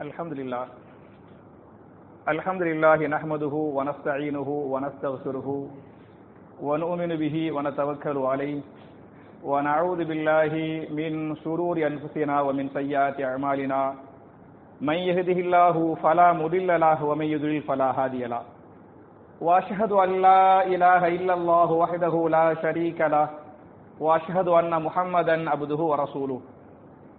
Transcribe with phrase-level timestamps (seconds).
[0.00, 0.66] الحمد لله
[2.28, 5.48] الحمد لله نحمده ونستعينه ونستغفره
[6.62, 8.60] ونؤمن به ونتوكل عليه
[9.44, 10.52] ونعوذ بالله
[10.90, 13.94] من شرور أنفسنا ومن سيئات أعمالنا.
[14.80, 18.42] من يهده الله فلا مضل له ومن يضلل فلا هادي له.
[19.40, 23.28] وأشهد أن لا إله إلا الله وحده لا شريك له.
[24.00, 26.40] وأشهد أن محمدا عبده ورسوله.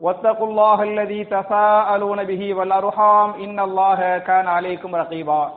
[0.00, 5.52] واتقوا الله الذي تساءلون به والأرحام إن الله كان عليكم رقيبا.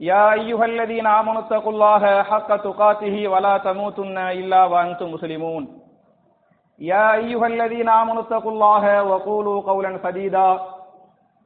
[0.00, 5.78] يا أيها الذين آمنوا اتقوا الله حق تقاته ولا تموتن إلا وأنتم مسلمون.
[6.78, 10.60] يا أيها الذين آمنوا اتقوا الله وقولوا قولا سديدا.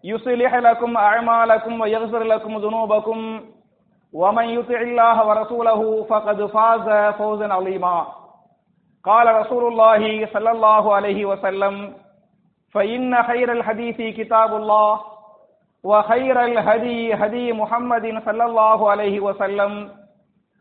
[0.04, 3.40] يصلح لكم أعمالكم ويغفر لكم ذنوبكم.
[4.12, 8.06] ومن يطع الله ورسوله فقد فاز فوزا عظيما.
[9.05, 11.75] قال رسول الله صلى الله عليه وسلم
[12.75, 15.01] فإن خير الحديث كتاب الله
[15.83, 19.91] وخير الهدي هدي محمد صلى الله عليه وسلم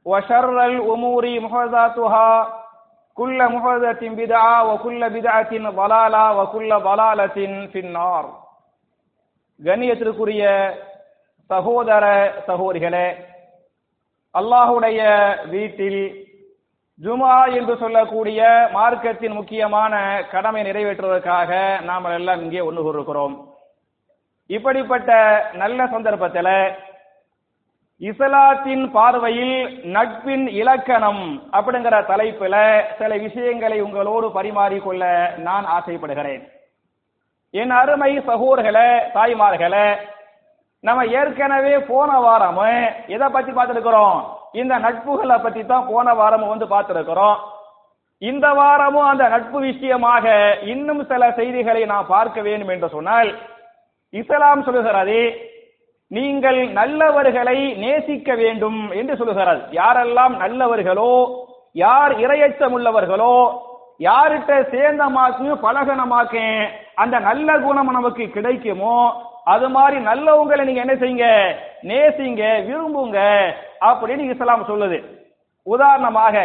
[0.06, 2.30] وشر الأمور محدثاتها
[3.16, 8.24] كل محدثة بدعة وكل بدعة ضلالة وكل ضلالة في النار
[9.60, 10.44] கண்ணியத்திற்குரிய
[11.50, 12.04] சகோதர
[12.46, 13.06] சகோதரிகளே
[14.34, 15.00] அல்லாஹுடைய
[15.44, 16.00] வீட்டில்
[17.03, 23.55] ஜுமா என்று சொல்லக்கூடிய மார்க்கத்தின் முக்கியமான கடமை நிறைவேற்றுவதற்காக நாம் எல்லாம் இங்கே ஒன்று கூறுகிறோம்
[24.47, 25.11] இப்படிப்பட்ட
[25.53, 26.75] நல்ல சந்தர்ப்பத்தில்
[27.97, 36.43] இஸ்லாத்தின் பார்வையில் நட்பின் இலக்கணம் அப்படிங்கிற தலைப்பில் சில விஷயங்களை உங்களோடு பரிமாறிக்கொள்ள நான் ஆசைப்படுகிறேன்.
[37.51, 39.97] என் அருமை சகோர்களே தாய்மார்களே
[40.79, 42.61] நம்ம ஏற்கனவே போன வாரம்
[43.07, 44.36] எதை பத்தி பார்த்துருக்கிறோம்?
[44.51, 47.37] இந்த நட்புகளை பத்தி தான் போன வாரமும் வந்து பார்த்திருக்கிறோம்.
[48.21, 50.25] இந்த வாரமும் அந்த நட்பு விஷயமாக
[50.73, 53.29] இன்னும் சில செய்திகளை நாம் பார்க்க வேண்டும் என்று சொன்னால்
[54.13, 55.19] இஸ்லாம் சொல்லுகிறது
[56.11, 59.61] நீங்கள் நல்லவர்களை நேசிக்க வேண்டும் என்று சொல்லுகிறது.
[59.79, 61.13] யாரெல்லாம் நல்லவர்களோ
[61.85, 63.33] யார் இரையச்சம் உள்ளவர்களோ
[64.07, 66.57] யார்கிட்ட சேர்ந்தமாக்கும் பலகனமாக்கும்
[66.95, 68.97] அந்த நல்ல குணம் நமக்கு கிடைக்குமோ
[69.53, 71.27] அது மாதிரி நல்லவங்களை நீங்க என்ன செய்யுங்க?
[71.89, 73.19] நேசிங்க விரும்புங்க
[73.89, 74.97] அப்படின்னு இஸ்லாம் சொல்லுது.
[75.73, 76.35] உதாரணமாக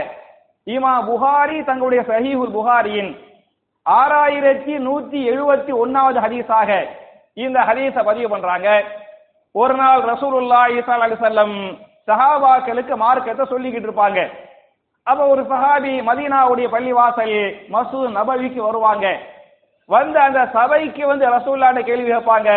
[0.67, 3.13] இமா புகாரி தங்களுடைய சஹீஹுல் புகாரியின்
[3.87, 6.71] ஆறாயிரத்தி நூத்தி எழுபத்தி ஒன்னாவது ஹதீஸாக
[7.45, 8.69] இந்த ஹதீஸ பதிவு பண்றாங்க.
[9.55, 11.57] ஒரு நாள் ரசூலுல்லா ஈசா அலி செல்லம்
[12.11, 14.21] சஹாபாக்களுக்கு மார்க்கத்தை சொல்லிக்கிட்டு இருப்பாங்க.
[15.07, 17.37] அப்ப ஒரு சஹாபி மதீனாவுடைய பள்ளிவாசல்
[17.75, 19.07] மசூத் நபவிக்கு வருவாங்க.
[19.95, 22.51] வந்து அந்த சபைக்கு வந்து ரசூல்லாண்ட கேள்வி கேட்பாங்க.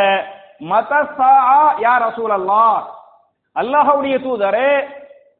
[0.61, 1.31] மதசா
[1.77, 2.63] யார் ரசூல் அல்லா
[3.55, 4.69] அல்லாஹுடைய தூதரே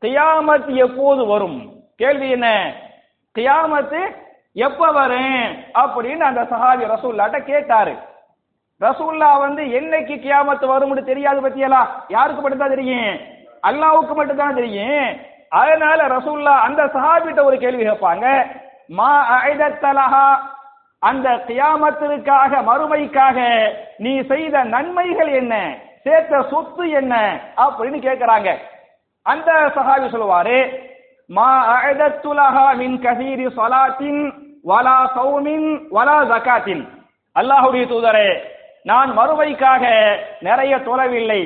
[0.02, 1.60] கியாமத் எப்போது வரும்?
[1.96, 2.74] கேள்வி என்ன?
[3.36, 4.02] கியாமத்து
[4.54, 5.40] எப்ப வரும்?
[5.74, 7.94] அப்படின்னு அந்த சஹாபி ரசூல்லாட்ட கேட்டாரு.
[8.82, 11.82] ரசூல்லா வந்து என்னைக்கு கியாமத்து வரும்னு தெரியாது பத்தியலா?
[12.08, 13.20] யாருக்கு மட்டும்தான் தெரியும்?
[13.64, 15.20] அல்லாவுக்கு மட்டும் தான் தெரியும்?
[15.50, 18.52] அதனால ரசூல்லா அந்த சஹாபிட்ட ஒரு கேள்வி கேட்பாங்க.
[18.90, 20.55] மா ஐதத்தலஹா
[21.06, 23.38] அந்த கியாமத்திற்காக மறுமைக்காக
[23.98, 25.54] நீ செய்த நன்மைகள் என்ன?
[26.04, 27.14] சேர்த்த சொத்து என்ன?
[27.64, 28.50] அப்படின்னு கேட்கிறாங்க
[29.26, 30.58] அந்த சஹாபி சொல்லுவாரு
[31.30, 31.50] மா
[31.84, 34.22] ஐதத்துலஹா மின் கசீரி சலாத்தின்
[34.66, 36.84] வலா சௌமின் வலா ஜகாத்தின்.
[37.36, 38.28] அல்லாஹுடைய தூதரே
[38.86, 39.84] நான் மறுமைக்காக
[40.42, 41.42] நிறைய தொலைவில்லை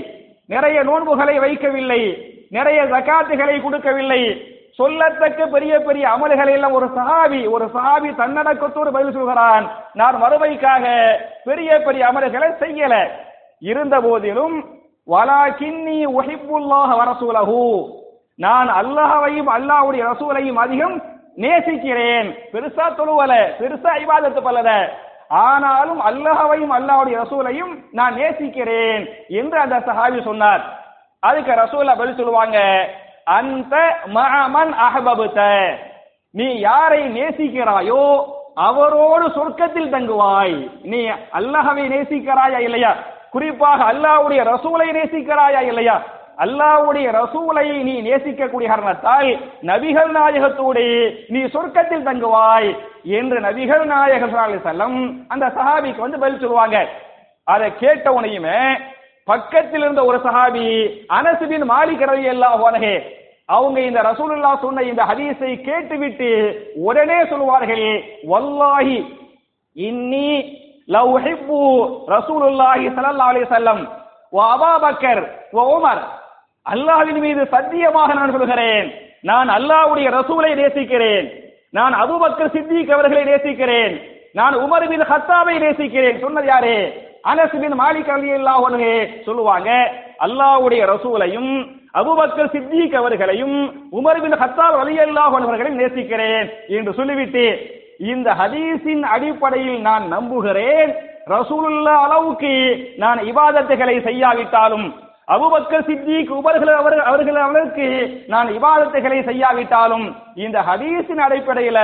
[0.50, 2.02] நிறைய நோன்புகளை வைக்கவில்லை
[2.50, 4.22] நிறைய ஜக்காத்துகளை கொடுக்கவில்லை
[4.80, 9.66] சொல்லத்தக்க பெரிய பெரிய அமல்களை எல்லாம் ஒரு சாவி ஒரு சாவி தன்னடக்கத்தோடு பதில் சொல்கிறான்.
[10.00, 10.86] நான் மறுமைக்காக
[11.48, 12.94] பெரிய பெரிய அமல்களை செய்யல.
[13.72, 14.56] இருந்த போதிலும்
[15.08, 17.64] வலா கிண்ணி ஒஹிப்புல்லாஹ் வரசூலஹு.
[18.46, 20.96] நான் அல்லாஹையும் அல்லாஹ்வுடைய ரசூலையும் அதிகம்
[21.44, 22.30] நேசிக்கிறேன்.
[22.54, 24.70] பெருசா தொழுவல பெருசா ஐவாதத்து பல்லத
[25.46, 29.04] ஆனாலும் அல்லாஹையும் அல்லாஹ்வுடைய ரசூலையும் நான் நேசிக்கிறேன்
[29.42, 30.64] என்று அந்த சஹாபி சொன்னார்.
[31.24, 32.58] அதுக்கு ரசூலா பதில் சொல்லுவாங்க
[33.38, 33.76] அந்த
[34.18, 35.40] மகமன் அகபபுத்த
[36.36, 38.04] நீ யாரை நேசிக்கிறாயோ
[38.68, 40.56] அவரோடு சொர்க்கத்தில் தங்குவாய்.
[40.84, 41.00] நீ
[41.40, 42.92] அல்லாஹவை நேசிக்கிறாயா இல்லையா?
[43.32, 45.96] குறிப்பாக அல்லாஹ்வுடைய ரசூலை நேசிக்கிறாயா இல்லையா?
[46.46, 49.30] அல்லாஹ்வுடைய ரசூலை நீ நேசிக்கக்கூடிய காரணத்தால்
[49.62, 50.86] நபிகள் நாயகத்தோடு
[51.30, 52.70] நீ சொர்க்கத்தில் தங்குவாய்
[53.20, 54.36] என்று நபிகள் நாயகர்
[54.68, 54.98] செல்லம்
[55.28, 56.78] அந்த சஹாபிக்கு வந்து பதில் சொல்லுவாங்க.
[57.48, 58.60] அதை கேட்ட உனையுமே
[59.28, 60.68] பக்கத்தில் இருந்த ஒரு சஹாபி
[61.18, 62.96] அனசுபின் மாலிக் ரலியல்லாஹு உனகே
[63.50, 66.30] அவங்க இந்த ரசூலுல்லா சொன்ன இந்த ஹதீஸை கேட்டுவிட்டு
[66.88, 67.86] உடனே சொல்வார்கள்
[68.32, 68.98] வல்லாஹி
[69.76, 70.30] இன்னி
[70.90, 71.62] லவ் ஹிப்பு
[72.16, 73.82] ரசூலுல்லாஹி ஸல்லல்லாஹு அலைஹி வஸல்லம்
[74.34, 75.22] வ அபூபக்கர்
[75.58, 76.02] வ உமர்.
[76.66, 78.88] அல்லாஹ்வின் மீது சத்தியமாக நான் சொல்கிறேன்
[79.30, 81.28] நான் அல்லாஹ்வுடைய ரசூலை நேசிக்கிறேன்
[81.78, 83.96] நான் அபூபக்கர் சித்திக் அவர்களை நேசிக்கிறேன்
[84.40, 86.18] நான் உமர் பின் ஹத்தாபை நேசிக்கிறேன்.
[86.24, 86.76] சொன்னது யாரு?
[87.32, 88.92] அனஸ் பின் மாலிக் ரலியல்லாஹு அன்ஹு
[89.28, 89.70] சொல்லுவாங்க
[90.20, 91.52] அல்லாஹ்வுடைய ரசூலையும்
[91.94, 93.58] அபுபக்கர் சித்திக் அவர்களையும்
[93.92, 97.46] உமர் பின் ஹத்தாப் அலி அல்லாஹ் அவர்களையும் நேசிக்கிறேன் என்று சொல்லிவிட்டு
[98.12, 100.92] இந்த ஹதீஸின் அடிப்படையில் நான் நம்புகிறேன்.
[101.28, 102.54] ரசூலுல்லா அளவுக்கு
[102.98, 104.88] நான் இபாதத்துகளை செய்யாவிட்டாலும்
[105.34, 107.88] அபுபக்கர் சித்திக் உபர்கள் அவர்கள் அவர்கள் அவர்களுக்கு
[108.28, 110.06] நான் இவாதத்துகளை செய்யாவிட்டாலும்
[110.36, 111.80] இந்த ஹதீஸின் அடிப்படையில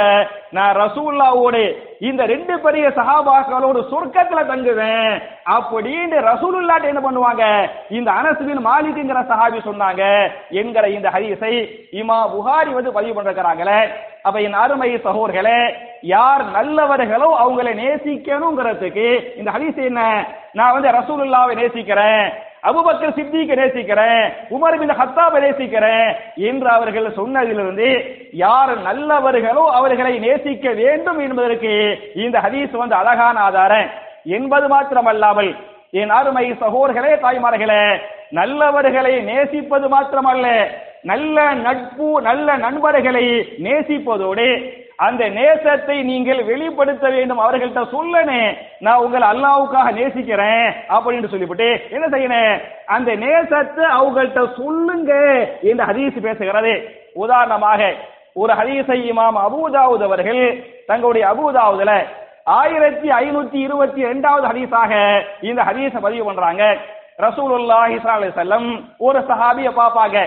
[0.52, 1.62] நான் ரசூல்லாவோடு
[2.00, 5.12] இந்த ரெண்டு பெரிய சஹாபாக்களோடு சொர்க்கத்துல தங்குவேன்.
[5.56, 7.44] அப்படின்னு ரசூலுல்லாட்ட என்ன பண்ணுவாங்க?
[7.90, 11.54] இந்த அனசுவின் மாலிக்குங்கிற சஹாபி சொன்னாங்க என்கிற இந்த ஹதீஸை
[12.02, 13.80] இமா புகாரி வந்து பதிவு பண்றாங்களே
[14.24, 15.60] அப்ப என் அருமை சகோர்களே
[16.02, 19.08] யார் நல்லவர்களோ அவங்களை நேசிக்கணுங்கிறதுக்கு
[19.38, 20.02] இந்த ஹதீஸ் என்ன?
[20.54, 22.26] நான் வந்து ரசூலுல்லாவை நேசிக்கிறேன்.
[22.66, 27.90] அபுபக்கர் சித்திக்கு நேசிக்கிறேன் உமர் பின் ஹத்தாபை நேசிக்கிறேன் என்று அவர்கள் சொன்னதிலிருந்து
[28.32, 31.72] யார் நல்லவர்களோ அவர்களை நேசிக்க வேண்டும் என்பதற்கு
[32.16, 33.90] இந்த ஹதீஸ் வந்து அழகான ஆதாரம்.
[34.24, 35.52] என்பது மாத்திரமல்லாமல்
[35.92, 37.84] என் அருமை சகோதர்களே தாய்மார்களே
[38.32, 40.48] நல்லவர்களை நேசிப்பது மாத்திரமல்ல
[41.04, 43.26] நல்ல நட்பு நல்ல நண்பர்களை
[43.64, 44.48] நேசிப்பதோடு
[45.00, 47.42] அந்த நேசத்தை நீங்கள் வெளிப்படுத்த வேண்டும்.
[47.46, 48.42] அவர்கள்ட்ட சொல்லனே
[48.86, 52.62] நான் உங்களை அல்லாவுக்காக நேசிக்கிறேன் அப்படின்னு சொல்லிவிட்டு என்ன செய்யணும்
[52.96, 55.14] அந்த நேசத்தை அவங்கள்ட்ட சொல்லுங்க
[55.70, 56.74] என்று ஹதீஸ் பேசுகிறது.
[57.24, 57.92] உதாரணமாக
[58.44, 60.44] ஒரு ஹதீஸை இமாம் அபூதாவுத் அவர்கள்
[60.90, 61.94] தங்களுடைய அபூதாவுதுல
[62.62, 64.92] ஆயிரத்தி ஐநூத்தி இருபத்தி ரெண்டாவது ஹதீஸாக
[65.50, 66.64] இந்த ஹதீஸை பதிவு பண்றாங்க.
[67.26, 68.68] ரசூலுல்லாஹி ஸல்லல்லாஹு அலைஹி வஸல்லம்
[69.08, 70.18] ஒரு சஹாபிய பாப்பாங்க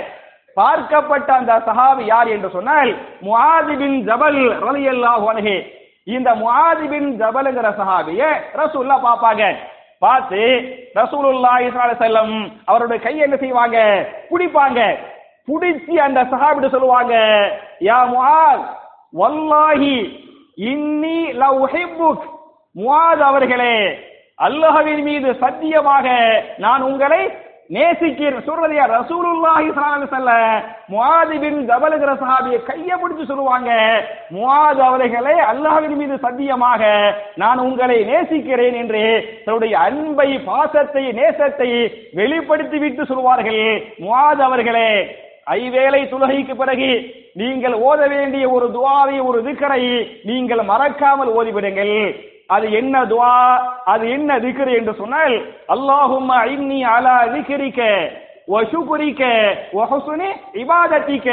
[0.58, 2.90] பார்க்கப்பட்ட அந்த சஹாபி யார் என்று சொன்னால்
[3.22, 5.56] முஹாதிபின் ஜபல் ரலியல்லாஹு அன்ஹு.
[6.06, 8.20] இந்த முஹாதிபின் ஜபலுங்கிற சஹாபிய
[8.60, 9.42] ரசூல்லா பாப்பாங்க
[10.02, 10.40] பார்த்து
[10.96, 13.78] ரசூலுல்லாஹி ஸல்லல்லாஹு அலைஹி அவருடைய கையை என்ன செய்வாங்க?
[14.30, 14.80] பிடிப்பாங்க.
[15.48, 17.14] பிடிச்சி அந்த சஹாபிட்டு சொல்லுவாங்க
[17.82, 18.64] யா முஹாத்
[19.14, 19.94] வல்லாஹி
[20.66, 22.24] இன்னி லவ் உஹிப்புக்
[22.76, 23.74] முஆத் அவர்களே
[24.38, 26.06] அல்லாஹ்வின் மீது சத்தியமாக
[26.58, 27.22] நான் உங்களை
[27.70, 33.70] நேசிக்கிறேன் சொல்றது ரசூலுல்லாஹி ஸல்லல்லாஹு அலைஹி வஸல்லம் சஹாபியை கையை பிடிச்சு சொல்லுவாங்க.
[34.36, 36.82] முவாது அவர்களே அல்லாஹ்வின் மீது சத்தியமாக
[37.42, 39.02] நான் உங்களை நேசிக்கிறேன் என்று
[39.44, 41.70] தன்னுடைய அன்பை பாசத்தை நேசத்தை
[42.20, 43.62] வெளிப்படுத்தி விட்டு சொல்வார்கள்
[44.04, 44.90] முவாது அவர்களே
[45.58, 46.90] ஐவேளை துலகைக்கு பிறகு
[47.42, 49.84] நீங்கள் ஓத வேண்டிய ஒரு துவாவை ஒரு திக்கரை
[50.30, 51.94] நீங்கள் மறக்காமல் ஓதிவிடுங்கள்.
[52.50, 53.34] அது என்ன துவா?
[53.92, 55.34] அது என்ன திக்ரு என்று சொன்னால்
[55.74, 57.82] அல்லாஹும் ஐன்னி அலா திக்ரிக்க
[58.52, 59.22] வசுகுரிக்க
[59.78, 60.28] வஹுசுனி
[60.60, 61.28] இபாதத்திக்க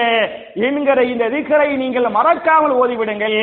[0.68, 3.36] என்கிற இந்த திக்கரை நீங்கள் மறக்காமல் ஓதிவிடுங்கள்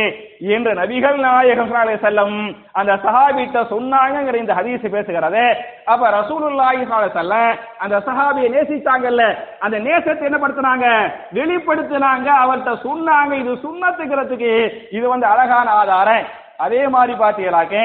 [0.57, 1.71] என்று நபிகள் நாயகம்
[2.03, 2.43] ஸல்லல்லாஹு
[2.81, 5.45] அந்த சஹாபிட்ட சொன்னாங்கங்கிற இந்த ஹதீஸ் பேசுகிறது.
[5.93, 9.23] அப்ப ரசூலுல்லாஹி ஸல்லல்லாஹு அலைஹி அந்த சஹாபியை நேசித்தாங்கல்ல
[9.65, 10.87] அந்த நேசத்தை என்ன படுத்தினாங்க?
[11.39, 14.53] வெளிப்படுத்தினாங்க அவர்கிட்ட சொன்னாங்க இது சுண்ணத்துக்கிறதுக்கு
[14.99, 16.25] இது வந்து அழகான ஆதாரம்.
[16.65, 17.77] அதே மாதிரி பார்த்தீங்களாக்க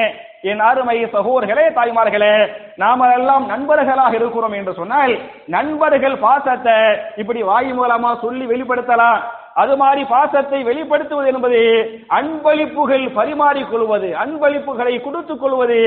[0.50, 2.34] என் அருமை சகோதர்களே தாய்மார்களே
[2.82, 5.14] நாம எல்லாம் நண்பர்களாக இருக்கிறோம் என்று சொன்னால்
[5.54, 6.76] நண்பர்கள் பாசத்தை
[7.22, 9.20] இப்படி வாய் மூலமா சொல்லி வெளிப்படுத்தலாம்.
[9.62, 11.60] அது மாதிரி பாசத்தை வெளிப்படுத்துவது என்பது
[12.18, 15.78] அன்பளிப்புகள் பரிமாறிக் கொள்வது அன்பளிப்புகளை கொடுத்துக் கொள்வது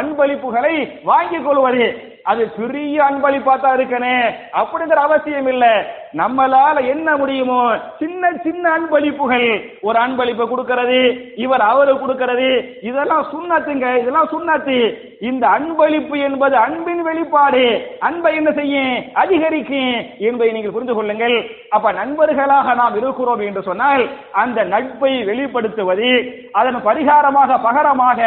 [0.00, 0.74] அன்பளிப்புகளை
[1.10, 1.84] வாங்கிக் கொள்வது
[2.22, 4.16] அது பெரிய அன்பளிப்பா தான் இருக்கனே.
[4.52, 5.66] அப்படிங்கிற அவசியம் இல்ல.
[6.16, 11.00] நம்மளால என்ன முடியுமோ சின்ன சின்ன அன்பளிப்புகள் ஒரு அன்பளிப்பை கொடுக்கிறது
[11.34, 12.48] இவர் அவரு கொடுக்கறது
[12.80, 14.78] இதெல்லாம் சுண்ணத்துங்க இதெல்லாம் சுண்ணத்து.
[15.20, 17.64] இந்த அன்பளிப்பு என்பது அன்பின் வெளிப்பாடு.
[17.98, 19.04] அன்பை என்ன செய்யும்?
[19.14, 21.36] அதிகரிக்கும் என்பதை நீங்கள் புரிந்து கொள்ளுங்கள்.
[21.68, 26.10] அப்ப நண்பர்களாக நாம் இருக்கிறோம் என்று சொன்னால் அந்த நட்பை வெளிப்படுத்துவது
[26.52, 28.20] அதன் பரிகாரமாக பகரமாக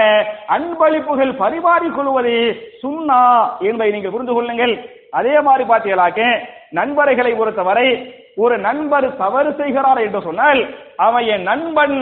[0.48, 2.36] அன்பளிப்புகள் பரிமாறிக் கொள்வது
[2.84, 3.22] சுண்ணா
[3.60, 4.74] என்பது நீங்கள் புரிந்து கொள்ளுங்கள்.
[5.20, 6.22] அதே மாதிரி பார்த்தீங்களாக்க
[6.80, 7.88] நண்பர்களை பொறுத்தவரை
[8.36, 10.62] ஒரு நண்பர் தவறு செய்கிறார் என்று சொன்னால்
[10.96, 11.98] அவன் என் நண்பன்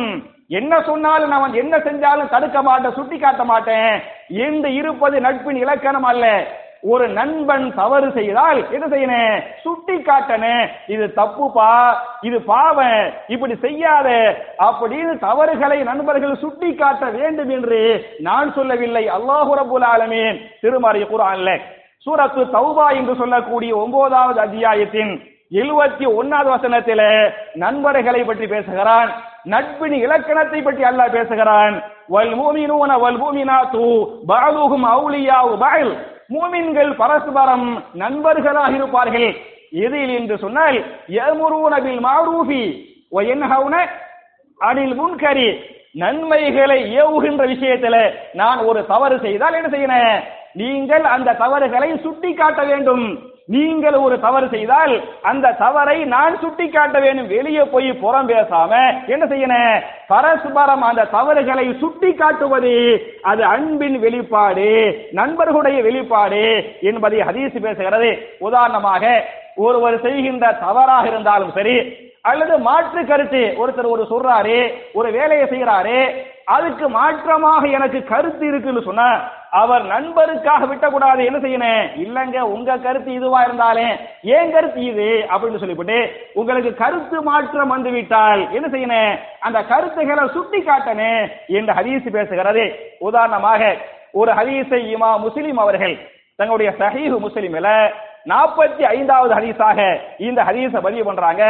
[0.59, 3.91] என்ன சொன்னாலும் அவன் என்ன செஞ்சாலும் தடுக்க மாட்டேன் சுட்டி காட்ட மாட்டேன்
[4.45, 6.25] என்று இருப்பது நட்பின் இலக்கணம் அல்ல.
[6.83, 11.71] ஒரு நண்பன் தவறு செய்தால் என்ன செய்யணும் சுட்டி காட்டணும் இது தப்புப்பா
[12.21, 14.07] இது பாவம் இப்படி செய்யாத.
[14.67, 17.81] அப்படின்னு தவறுகளை நண்பர்கள் சுட்டி காட்ட வேண்டும் என்று
[18.19, 19.03] நான் சொல்லவில்லை.
[19.17, 20.39] அல்லாஹு ரபுல் ஆலமீன்.
[20.61, 21.51] திருமறை குரான்ல
[22.05, 25.11] சூரத்து தௌபா என்று சொல்லக்கூடிய ஒன்பதாவது அத்தியாயத்தின்
[25.51, 27.01] எழுபத்தி ஒன்னாவது வசனத்தில
[27.53, 29.09] நண்பர்களை பற்றி பேசுகிறான்.
[29.43, 31.75] நட்பின் இலக்கணத்தை பற்றி அல்லாஹ் பேசுகிறான்.
[32.09, 33.83] வல் மூமினூன வல் மூமினாத்து
[34.31, 35.93] பஅலுஹும் அவுலியாவு பஅல்.
[36.33, 39.29] மூமின்கள் பரஸ்பரம் நண்பர்களாக இருப்பார்கள்
[39.85, 40.77] எதில் என்று சொன்னால்
[41.17, 42.63] யமுரூன பில் மஅரூஃபி
[43.15, 43.75] வ யன்ஹவுன
[44.59, 45.47] அனில் முன்கரி
[45.93, 47.95] நன்மைகளை ஏவுகின்ற விஷயத்துல
[48.33, 50.21] நான் ஒரு தவறு செய்தால் என்ன செய்யணும்?
[50.53, 53.03] நீங்கள் அந்த தவறுகளை சுட்டி காட்ட வேண்டும்.
[53.53, 54.93] நீங்கள் ஒரு தவறு செய்தால்
[55.29, 57.29] அந்த தவறை நான் சுட்டி காட்ட வேண்டும்.
[57.35, 58.71] வெளியே போய் புறம் பேசாம.
[59.13, 59.81] என்ன செய்யணும்
[60.11, 62.75] பரஸ்பரம் அந்த தவறுகளை சுட்டி காட்டுவது
[63.31, 64.69] அது அன்பின் வெளிப்பாடு
[65.19, 66.43] நண்பர்களுடைய வெளிப்பாடு
[66.91, 68.11] என்பதை ஹதீஸ் பேசுகிறது.
[68.47, 69.03] உதாரணமாக
[69.65, 71.77] ஒருவர் செய்கின்ற தவறாக இருந்தாலும் சரி
[72.29, 73.43] அல்லது மாற்று கருத்து.
[73.61, 74.57] ஒருத்தர் ஒரு சொல்றாரு
[74.99, 75.99] ஒரு வேலையை செய்யறாரு
[76.55, 79.03] அதுக்கு மாற்றமாக எனக்கு கருத்து இருக்குன்னு சொன்ன
[79.59, 81.21] அவர் நண்பருக்காக விட்டக்கூடாது.
[81.29, 81.87] என்ன செய்யணும்?
[82.03, 83.87] இல்லங்க உங்க கருத்து இதுவா இருந்தாலே
[84.35, 85.07] ஏன் கருத்து இது?
[85.31, 85.97] அப்படின்னு சொல்லிவிட்டு
[86.39, 89.17] உங்களுக்கு கருத்து மாற்றம் வந்து விட்டால் என்ன செய்யணும்?
[89.39, 91.23] அந்த கருத்துகளை சுட்டி காட்டணும்
[91.57, 92.63] என்று ஹதீஸ் பேசுகிறது.
[93.07, 93.75] உதாரணமாக
[94.21, 95.97] ஒரு ஹதீஸை இமா முஸ்லிம் அவர்கள்
[96.39, 97.67] தங்களுடைய சஹீஹ் முஸ்லிமில
[98.31, 99.79] நாற்பத்தி ஐந்தாவது ஹதீஸாக
[100.29, 101.43] இந்த ஹதீஸை பதிவு பண்றாங்க.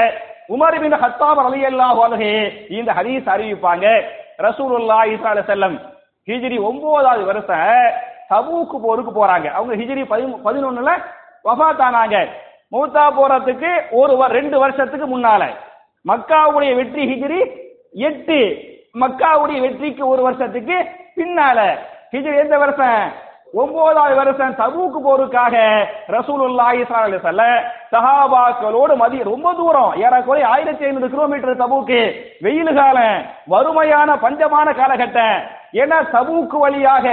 [0.55, 2.21] உமர் பின் ஹத்தாப் அலி அல்லாஹ்
[2.79, 3.87] இந்த ஹதீஸ் அறிவிப்பாங்க.
[4.47, 5.77] ரசூலுல்லாஹி ஸல்லல்லாஹு அலைஹி வஸல்லம்
[6.27, 7.91] ஹிஜ்ரி ஒன்பதாவது வருஷம்
[8.29, 9.51] தபூக்கு போருக்கு போறாங்க.
[9.51, 10.89] அவங்க ஹிஜ்ரி பதினொன்னுல
[11.43, 12.27] வஃபாத்
[12.71, 15.49] மூத்தா போறதுக்கு ஒரு வ- ரெண்டு வருஷத்துக்கு முன்னால.
[16.07, 17.59] மக்காவுடைய வெற்றி ஹிஜிரி
[17.91, 18.57] எட்டு.
[18.99, 20.85] மக்காவுடைய வெற்றிக்கு ஒரு வருஷத்துக்கு
[21.15, 21.77] பின்னால.
[22.11, 23.29] ஹிஜிரி எந்த வருஷம்?
[23.53, 31.57] ஒன்பதாவது வருஷம் தபூக்கு போருக்காக ரசூலுல்லாஹி ஸல்லல்லாஹு அலைஹி சஹாபாக்களோடு மதி ரொம்ப தூரம் ஏறக்குறைய ஆயிரத்தி ஐநூறு கிலோமீட்டர்
[31.57, 32.13] தபூக்கு.
[32.41, 35.59] வெயில் காலம் வறுமையான பஞ்சமான காலகட்டம்.
[35.73, 37.07] ஏன்னா தபூக்கு வழியாக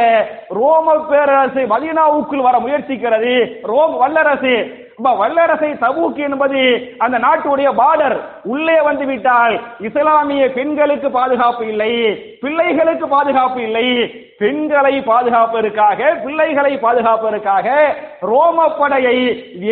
[0.58, 3.32] ரோம பேரரசு மதீனாவுக்குள் வர முயற்சிக்கிறது?
[3.62, 4.54] ரோம் வல்லரசு.
[5.18, 6.60] வல்லரசை தபூக் என்பது
[6.98, 8.16] அந்த நாட்டுடைய பார்டர்
[8.52, 9.54] உள்ளே வந்து விட்டால்
[9.88, 11.92] இஸ்லாமிய பெண்களுக்கு பாதுகாப்பு இல்லை
[12.40, 13.86] பிள்ளைகளுக்கு பாதுகாப்பு இல்லை.
[14.38, 17.68] பெண்களை பாதுகாப்பதற்காக பிள்ளைகளை பாதுகாப்பதற்காக
[18.30, 19.16] ரோம படையை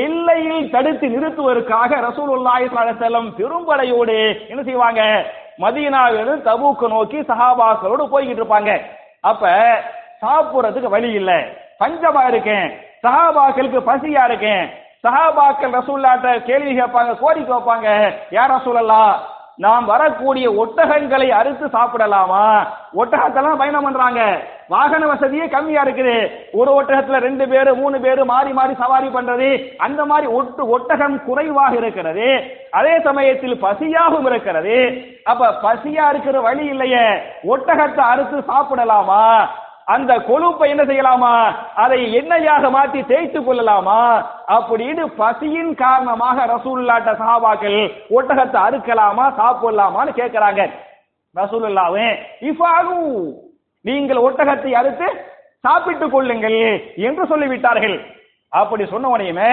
[0.05, 5.03] எல்லையில் தடுத்து நிறுத்துவதற்காக ரசூல் ஸல்லல்லாஹு பெரும்படையோடு என்ன செய்வாங்க?
[5.59, 8.81] மதீனாவிலிருந்து தபூக்கு நோக்கி சஹாபாக்களோடு போய்கிட்டு இருப்பாங்க.
[9.21, 9.49] அப்ப
[10.23, 11.33] சாப்பிடுறதுக்கு வழி இல்ல.
[11.81, 12.81] பஞ்சமா இருக்கேன்.
[13.03, 14.73] சஹாபாக்களுக்கு பசியா இருக்கேன்.
[15.03, 18.15] சஹாபாக்கள் ரசூல்லாட்ட கேள்வி கேட்பாங்க கோரிக்கை வைப்பாங்க.
[18.31, 19.17] யார் ரசூலல்லா
[19.57, 22.67] நாம் வரக்கூடிய ஒட்டகங்களை அறுத்து சாப்பிடலாமா?
[22.97, 24.41] ஒட்டகத்தெல்லாம் பயணம் பண்றாங்க.
[24.69, 26.31] வாகன வசதியே கம்மியா இருக்குது.
[26.53, 31.77] ஒரு ஒட்டகத்துல ரெண்டு பேரு மூணு பேரு மாறி மாறி சவாரி பண்றது அந்த மாதிரி ஒட்டு ஒட்டகம் குறைவாக
[31.77, 32.43] இருக்கிறது.
[32.71, 35.05] அதே சமயத்தில் பசியாகவும் இருக்கிறது.
[35.25, 37.09] அப்ப பசியா இருக்கிற வழி இல்லையே.
[37.49, 39.47] ஒட்டகத்தை அறுத்து சாப்பிடலாமா?
[39.95, 41.33] அந்த கொழுப்பை என்ன செய்யலாமா?
[41.83, 44.01] அதை எண்ணெயாக மாற்றி தேய்த்து கொள்ளலாமா?
[44.57, 47.79] அப்படின்னு பசியின் காரணமாக ரசூல்லாட்ட சஹாபாக்கள்
[48.17, 50.63] ஒட்டகத்தை அறுக்கலாமா சாப்பிடலாமான்னு கேட்கிறாங்க.
[51.37, 52.09] ரசூலுல்லாவே
[52.51, 52.99] இஃபாகு
[53.89, 55.09] நீங்கள் ஒட்டகத்தை அறுத்து
[55.65, 56.59] சாப்பிட்டுக் கொள்ளுங்கள்
[57.09, 57.97] என்று சொல்லிவிட்டார்கள்.
[58.53, 59.51] அப்படி சொன்ன உடனேயுமே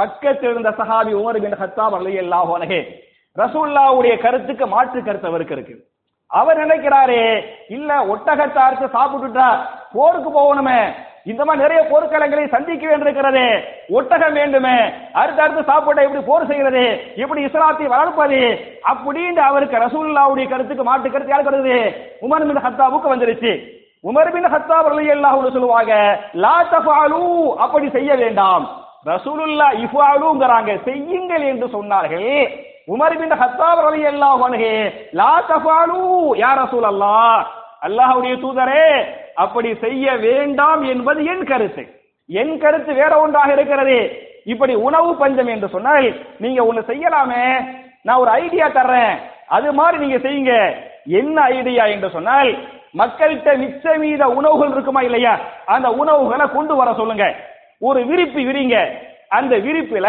[0.00, 2.80] பக்கத்தில் இருந்த சஹாபி உமர் பின் ஹத்தாப் ரலியல்லாஹு அன்ஹு
[3.36, 5.74] ரசூல்லாவுடைய கருத்துக்கு மாற்று கருத்து அவருக்கு இருக்கு.
[6.40, 7.24] அவர் நினைக்கிறாரே
[7.76, 9.48] இல்ல ஒட்டகத்தை அறுத்து சாப்பிட்டுட்டா
[9.96, 10.80] போருக்கு போகணுமே.
[11.30, 13.44] இந்த மாதிரி நிறைய போர்க்களங்களை சந்திக்க வேண்டியிருக்கிறது
[13.98, 14.76] ஒட்டகம் வேண்டுமே.
[15.20, 16.84] அறுத்து அறுத்து சாப்பிட்ட எப்படி போர் செய்கிறது
[17.22, 18.40] எப்படி இஸ்லாத்தை வளர்ப்பது
[18.92, 21.78] அப்படின்னு அவருக்கு ரசூல்லாவுடைய கருத்துக்கு மாட்டு கருத்து யாருக்கு வருது
[22.26, 23.52] உமர் மின் ஹத்தாவுக்கு வந்துருச்சு.
[24.10, 25.94] உமர் பின் ஹத்தாப் அல்லாஹ் சொல்லுவாங்க
[26.44, 27.22] லா தஃபாலு
[27.66, 28.64] அப்படி செய்ய வேண்டாம்.
[29.12, 32.28] ரசூலுல்லா இஃபாலுங்கிறாங்க செய்யுங்கள் என்று சொன்னார்கள்.
[32.94, 34.70] உமர் பின் ஹத்தாப் ரலியல்லாஹு அன்ஹு
[35.20, 35.98] லா தஃபாலு
[36.42, 37.40] யா ரசூலல்லாஹ்.
[37.86, 38.86] அல்லாஹ்வுடைய தூதரே
[39.34, 41.82] அப்படி செய்ய வேண்டாம் என்பது என் கருத்து.
[42.28, 43.96] என் கருத்து வேற ஒன்றாக இருக்கிறது.
[44.44, 46.06] இப்படி உணவு பஞ்சம் என்று சொன்னால்
[46.38, 47.44] நீங்க ஒண்ணு செய்யலாமே
[48.02, 49.14] நான் ஒரு ஐடியா தர்றேன்.
[49.46, 50.54] அது மாதிரி நீங்க செய்யுங்க.
[51.20, 52.50] என்ன ஐடியா என்று சொன்னால்
[53.00, 55.38] மக்கள்கிட்ட மிச்ச மீத உணவுகள் இருக்குமா இல்லையா?
[55.64, 57.26] அந்த உணவுகளை கொண்டு வர சொல்லுங்க.
[57.78, 58.76] ஒரு விரிப்பு விரிங்க.
[59.38, 60.08] அந்த விரிப்புல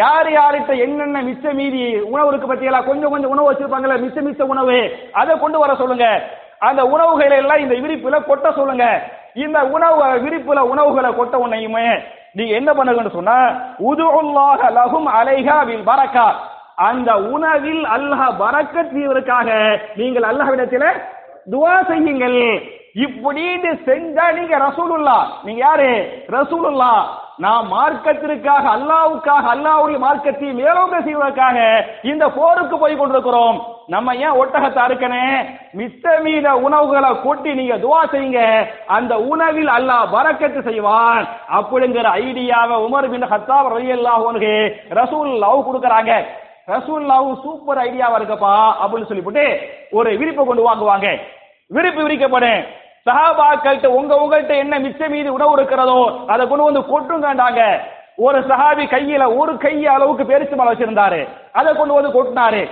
[0.00, 4.78] யார் யார்கிட்ட என்னென்ன மிச்ச மீதி உணவு இருக்கு பத்தியெல்லாம் கொஞ்சம் கொஞ்சம் உணவு வச்சிருப்பாங்கல்ல மிச்ச மிச்ச உணவு
[5.20, 6.06] அதை கொண்டு வர சொல்லுங்க.
[6.68, 8.86] அந்த உணவுகளை எல்லாம் இந்த விரிப்புல கொட்ட சொல்லுங்க.
[9.44, 11.86] இந்த உணவு விரிப்புல உணவுகளை கொட்ட உன்னையுமே
[12.38, 13.38] நீங்க என்ன பண்ணுங்கன்னு சொன்னா
[13.90, 16.26] உதுல்லாஹ லகும் அலைகா வில் பரக்கா.
[16.88, 19.48] அந்த உணவில் அல்லாஹ் பரக்கத் செய்வதற்காக
[20.00, 20.84] நீங்கள் அல்லாஹ்விடத்தில
[21.52, 22.38] துவா செய்யுங்கள்.
[23.04, 25.90] இப்படின்னு செஞ்சா நீங்க ரசூலுல்லா நீங்க யாரு?
[26.36, 26.92] ரசூலுல்லா
[27.36, 31.58] நாம் மார்க்கத்திற்காக அல்லாவுக்காக அல்லாவுடைய மார்க்கத்தையும் மேலோங்க செய்வதற்காக
[32.02, 33.58] இந்த போருக்கு போய் கொண்டிருக்கிறோம்.
[33.86, 35.24] நம்ம ஏன் ஒட்டகத்தை அறுக்கனே
[35.78, 38.66] மித்த மீத உணவுகளை கொட்டி நீங்க துவா செய்யுங்க.
[38.86, 41.26] அந்த உணவில் அல்லாஹ் வரக்கத்து செய்வான்.
[41.58, 44.60] அப்படிங்கிற ஐடியாவை உமர் பின் ஹத்தாப் ரலியல்லாஹு ரசூல்
[45.00, 46.12] ரசூலுல்லாஹ் கொடுக்குறாங்க.
[46.68, 49.44] ரசூல்லாவும் சூப்பர் ஐடியாவா இருக்கப்பா அப்படின்னு சொல்லிவிட்டு
[49.90, 51.08] ஒரு விரிப்பை கொண்டு வாங்குவாங்க.
[51.68, 52.62] விரிப்பு விரிக்கப்படும்.
[53.06, 56.00] சஹாபாக்கள்கிட்ட உங்க உங்கள்கிட்ட என்ன மிச்ச மீதி உணவு இருக்கிறதோ
[56.32, 57.62] அதை கொண்டு வந்து கொட்டுங்கண்டாங்க.
[58.26, 61.20] ஒரு சஹாபி கையில ஒரு கை அளவுக்கு பெருசு மலை வச்சிருந்தாரு.
[61.58, 62.62] அதை கொண்டு வந்து கொட்டினாரு.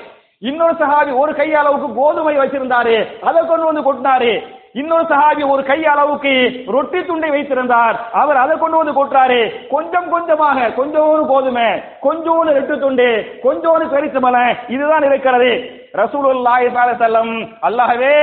[0.48, 2.96] இன்னொரு சஹாபி ஒரு கை அளவுக்கு கோதுமை வச்சிருந்தாரு.
[3.28, 4.32] அதை கொண்டு வந்து கொட்டினாரு.
[4.80, 6.32] இன்னொரு சஹாபி ஒரு கை அளவுக்கு
[6.74, 7.96] ரொட்டி துண்டை வைத்திருந்தார்.
[8.20, 9.40] அவர் அதை கொண்டு வந்து கொட்டுறாரு.
[9.72, 11.68] கொஞ்சம் கொஞ்சமாக கொஞ்சோண்டு கோதுமை
[12.06, 13.08] கொஞ்சோண்டு ரெட்டு துண்டு
[13.46, 14.44] கொஞ்சோண்டு பெருசு மலை
[14.76, 15.50] இதுதான் இருக்கிறது.
[16.02, 17.36] ரசூலுல்லாஹி ஸல்லல்லாஹு
[17.68, 18.14] அலைஹி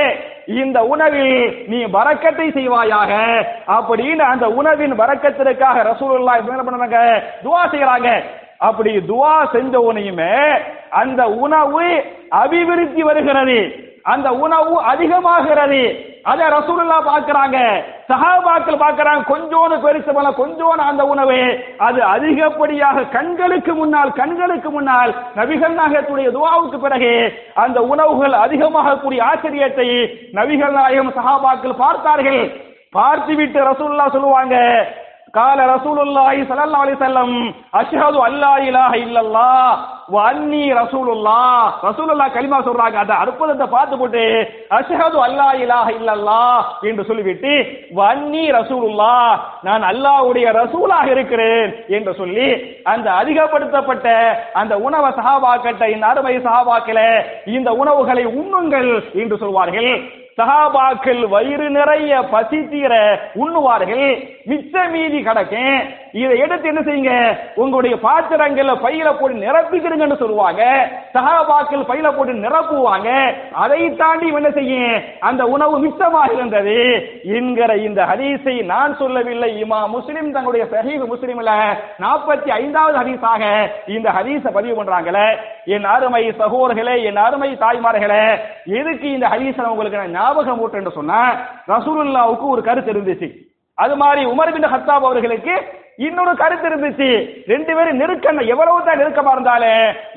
[0.47, 3.11] இந்த உணவில் நீ வரக்கத்தை செய்வாயாக.
[3.67, 6.99] அப்படின்னு அந்த உணவின் வரக்கத்திற்காக ரசூலுல்லாஹி என்ன பண்ணாங்க
[7.43, 8.23] துவா செய்யறாங்க
[8.57, 13.83] அப்படி துவா செஞ்ச உனையுமே அந்த உணவு அபிவிருத்தி வருகிறது.
[14.13, 15.83] அந்த உணவு அதிகமாகிறது.
[16.31, 17.57] அத ரசூலுல்லா பாக்குறாங்க
[18.09, 21.37] சஹாபாக்கள் பாக்குறாங்க கொஞ்சோன்னு பெருசு போல கொஞ்சோன்னு அந்த உணவு.
[21.87, 27.13] அது அதிகப்படியாக கண்களுக்கு முன்னால் கண்களுக்கு முன்னால் நபிகள் நாயகத்துடைய துவாவுக்கு பிறகு
[27.63, 29.87] அந்த உணவுகள் அதிகமாக கூடிய ஆச்சரியத்தை
[30.39, 32.41] நபிகள் நாயகம் சஹாபாக்கள் பார்த்தார்கள்.
[32.99, 34.57] பார்த்துவிட்டு ரசூல்லா சொல்லுவாங்க
[35.33, 37.33] கால ரசூலுல்லாஹி ஸல்லல்லாஹு அலைஹி வஸல்லம்
[37.79, 39.71] அஷ்ஹது அல்லா இலாஹ இல்லல்லாஹ்
[40.13, 42.97] வ அன்னி ரசூலுல்லாஹ் ரசூலுல்லாஹ் கலிமா சொல்றாங்க.
[43.03, 44.23] அந்த அற்புதத்தை பார்த்து போட்டு
[44.79, 47.53] அஷ்ஹது அல்லா இலாஹ இல்லல்லாஹ் என்று சொல்லிவிட்டு
[47.99, 52.49] வன்னி அன்னி ரசூலுல்லாஹ் நான் அல்லாஹ்வுடைய ரசூலாக இருக்கிறேன் என்று சொல்லி
[52.83, 54.07] அந்த அதிகப்படுத்தப்பட்ட
[54.53, 57.09] அந்த உணவ சஹாபாக்கட்ட இந்த அருமை சஹாபாக்களே
[57.57, 59.91] இந்த உணவுகளை உண்ணுங்கள் என்று சொல்வார்கள்.
[60.37, 62.93] சஹாபாக்கள் வயிறு நிறைய பசி தீர
[63.43, 64.07] உண்ணுவார்கள்.
[64.49, 65.77] மிச்ச மீதி கிடக்கும்
[66.21, 67.13] இதை எடுத்து என்ன செய்யுங்க?
[67.61, 70.63] உங்களுடைய பாத்திரங்கள்ல பையில போட்டு நிரப்பிக்கிறீங்கன்னு சொல்லுவாங்க.
[71.15, 73.09] சஹாபாக்கள் பையில போட்டு நிரப்புவாங்க.
[73.63, 76.77] அதை தாண்டி என்ன செய்யும் அந்த உணவு மிச்சமாக இருந்தது.
[77.37, 79.49] என்கிற இந்த ஹதீஸை நான் சொல்லவில்லை.
[79.63, 81.55] இமா முஸ்லிம் தங்களுடைய சஹீஹ் முஸ்லிம்ல
[82.05, 83.43] நாற்பத்தி ஐந்தாவது ஹதீஸாக
[83.87, 85.27] இந்த ஹதீஸை பதிவு பண்றாங்களே.
[85.75, 88.23] என் அருமை சகோதரர்களே என் அருமை தாய்மார்களே
[88.79, 91.21] எதுக்கு இந்த ஹதீஸை உங்களுக்கு நான் ஞாபகம் ஊட்டுன்னு சொன்னா
[91.71, 93.27] ரசூலுல்லாவுக்கு ஒரு கருத்து இருந்துச்சு.
[93.83, 95.55] அது மாதிரி உமர் பின் ஹத்தாப் அவர்களுக்கு
[96.05, 97.07] இன்னொரு கருத்து இருந்துச்சு.
[97.51, 99.73] ரெண்டு பேரும் நெருக்கம் எவ்வளவு தான் நெருக்கமா இருந்தாலே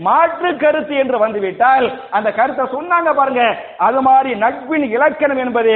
[0.06, 3.42] மாற்று கருத்து என்று வந்துவிட்டால் அந்த கருத்தை சொன்னாங்க பாருங்க.
[3.86, 5.74] அது மாதிரி நட்பின் இலக்கணம் என்பது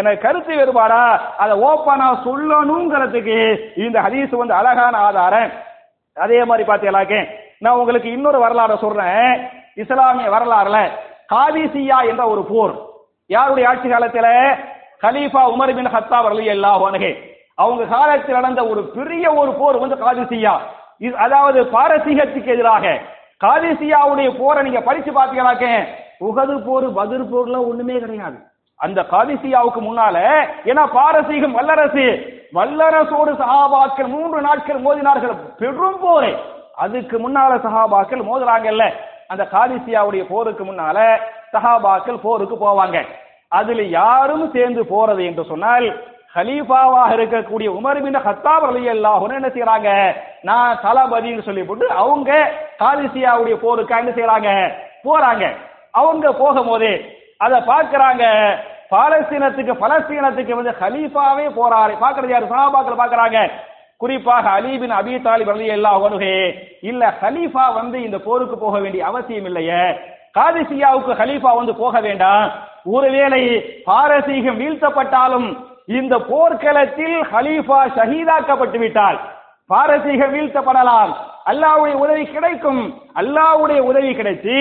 [0.00, 1.02] எனக்கு கருத்து வேறுபாடா?
[1.42, 3.38] அதை ஓப்பனா சொல்லணுங்கிறதுக்கு
[3.84, 5.50] இந்த ஹதீஸ் வந்து அழகான ஆதாரம்.
[6.26, 7.16] அதே மாதிரி பாத்தீங்களாக்க
[7.64, 9.28] நான் உங்களுக்கு இன்னொரு வரலாறு சொல்றேன்.
[9.82, 10.78] இஸ்லாமிய வரலாறுல
[11.34, 12.74] காதிசியா என்ற ஒரு போர்.
[13.32, 14.28] யாருடைய ஆட்சி காலத்துல?
[15.02, 17.10] கலீஃபா உமர் பின் ஹத்தாப் எல்லா அன்ஹு.
[17.54, 20.54] அவங்க காலத்தில் நடந்த ஒரு பெரிய ஒரு போர் வந்து காதிசியா.
[20.98, 22.86] இது அதாவது பாரசீகத்துக்கு எதிராக.
[23.44, 25.66] காதிசியாவுடைய போரை நீங்க படிச்சு பாத்தீங்கன்னாக்க
[26.20, 28.38] உகது போர் பதிர் போர்ல ஒண்ணுமே கிடையாது.
[28.76, 30.16] அந்த காதிசியாவுக்கு முன்னால
[30.64, 32.06] ஏன்னா பாரசீகம் வல்லரசு.
[32.54, 36.32] வல்லரசோடு சஹாபாக்கள் மூன்று நாட்கள் மோதினார்கள் பெரும் போரை.
[36.76, 38.84] அதுக்கு முன்னால சஹாபாக்கள் மோதுறாங்கல்ல.
[39.28, 40.98] அந்த காதிசியாவுடைய போருக்கு முன்னால
[41.52, 42.98] சஹாபாக்கள் போருக்கு போவாங்க.
[43.58, 45.86] அதுல யாரும் சேர்ந்து போறது என்று சொன்னால்
[46.36, 49.88] ஹலீஃபாவாக இருக்கக்கூடிய உமர் பின் ஹத்தாப் ரலியல்லாஹு என்ன செய்யறாங்க
[50.48, 52.30] நான் தளபதினு சொல்லி போட்டு அவங்க
[52.82, 54.50] காலிசியாவுடைய போருக்கு என்ன செய்யறாங்க
[55.06, 55.44] போறாங்க.
[56.00, 56.90] அவங்க போகும்போது
[57.44, 58.24] அதை பார்க்கறாங்க.
[58.92, 61.92] பாலஸ்தீனத்துக்கு பலஸ்தீனத்துக்கு வந்து ஹலீஃபாவே போறாரு.
[62.04, 62.50] பாக்குறது யாரு?
[62.54, 63.38] சஹாபாக்கள் பாக்குறாங்க
[64.02, 66.32] குறிப்பாக அலிபின் அபி தாலிப் ரலியல்லாஹு அன்ஹு.
[66.90, 69.84] இல்ல ஹலீஃபா வந்து இந்த போருக்கு போக வேண்டிய அவசியம் இல்லையே.
[70.34, 72.46] காதிசியாவுக்கு ஹலீஃபா வந்து போக வேண்டாம்.
[72.84, 73.42] ஒருவேளை
[73.84, 75.48] பாரசீகம் வீழ்த்தப்பட்டாலும்
[75.98, 79.18] இந்த போர்க்களத்தில் ஹலீஃபா ஷஹீதாக்கப்பட்டு விட்டால்
[79.70, 81.12] பாரசீகம் வீழ்த்தப்படலாம்.
[81.50, 82.82] அல்லாவுடைய உதவி கிடைக்கும்.
[83.20, 84.56] அல்லாவுடைய உதவி கிடைச்சி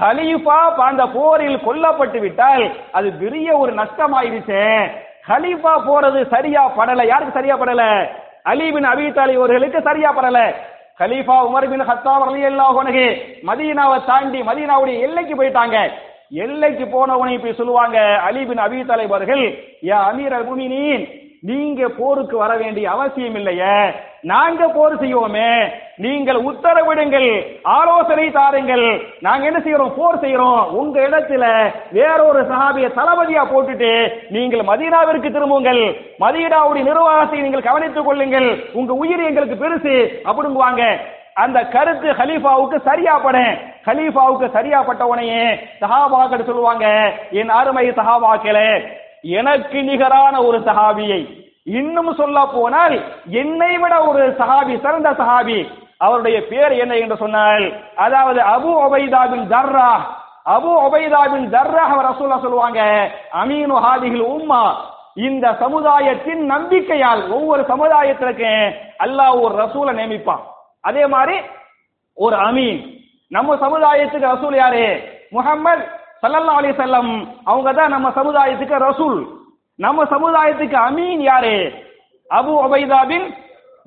[0.00, 4.62] ஹலீஃபா அந்த போரில் கொல்லப்பட்டு விட்டால் அது பெரிய ஒரு நஷ்டமாயிருச்சு
[5.28, 7.06] ஹலீஃபா போறது சரியா படல?
[7.06, 7.82] யாருக்கு சரியா படல?
[8.50, 9.06] அலிபின் அபி
[9.36, 10.38] அவர்களுக்கு சரியா படல.
[11.00, 13.06] கலீஃபா உமர் பின் ஹத்தாப் ரலியல்லாஹு அன்ஹு
[13.48, 15.76] மதீனாவை தாண்டி மதீனாவுடைய எல்லைக்கு போயிட்டாங்க.
[16.44, 19.44] எல்லைக்கு போன உடனே இப்படி சொல்லுவாங்க அலி பின் அபி தலைவர்கள்
[19.90, 21.04] யா அமீர் அல் முமினீன்
[21.50, 23.76] நீங்க போருக்கு வர வேண்டிய அவசியம் இல்லையே.
[24.24, 25.50] நாங்க போர் செய்வோமே
[26.04, 27.28] நீங்கள் உத்தரவிடுங்கள்
[27.62, 28.84] ஆலோசனை தாருங்கள்.
[29.26, 29.94] நாங்க என்ன செய்யறோம்?
[29.98, 30.60] போர் செய்யறோம்.
[30.80, 31.44] உங்க இடத்துல
[31.92, 33.92] வேறொரு சஹாபிய தளபதியா போட்டுட்டு
[34.30, 35.82] நீங்கள் மதீனாவிற்கு திரும்புங்கள்.
[36.24, 38.48] மதீனாவுடைய நிர்வாகத்தை நீங்கள் கவனித்துக் கொள்ளுங்கள்.
[38.72, 39.96] உங்க உயிர் எங்களுக்கு பெருசு
[40.28, 40.84] அப்படிங்குவாங்க.
[41.34, 43.52] அந்த கருத்து ஹலீஃபாவுக்கு சரியா படும்
[43.88, 45.44] ஹலீஃபாவுக்கு சரியா பட்டவனையே
[45.82, 46.86] சஹாபாக்கள் சொல்லுவாங்க
[47.40, 48.70] என் அருமை சஹாபாக்களே
[49.38, 51.20] எனக்கு நிகரான ஒரு சஹாபியை
[51.78, 52.94] இன்னும் சொல்ல போனால்
[53.42, 55.58] என்னை விட ஒரு சஹாபி சிறந்த சஹாபி
[56.04, 57.64] அவருடைய பேர் என்ன என்று சொன்னால்
[58.04, 59.90] அதாவது அபு ஒபைதாபின் தர்ரா
[60.54, 62.80] அபு ஒபைதாபின் தர்ரா அவர் ரசூலா சொல்லுவாங்க
[63.40, 64.62] அமீனு ஹாதிகள் உம்மா.
[65.26, 68.50] இந்த சமுதாயத்தின் நம்பிக்கையால் ஒவ்வொரு சமுதாயத்திற்கு
[69.04, 70.42] அல்லாஹ் ஒரு ரசூலை நியமிப்பான்.
[70.88, 71.36] அதே மாதிரி
[72.16, 72.80] ஒரு அமீன்.
[73.30, 74.84] நம்ம சமுதாயத்துக்கு ரசூல் யாரு?
[75.36, 75.84] முகமது
[76.22, 77.12] சல்லல்லா அலி செல்லம்
[77.50, 79.20] அவங்க தான் நம்ம சமுதாயத்துக்கு ரசூல்.
[79.84, 81.54] நம்ம சமுதாயத்துக்கு அமீன் யாரு?
[82.30, 83.26] அபு உபைதா பின்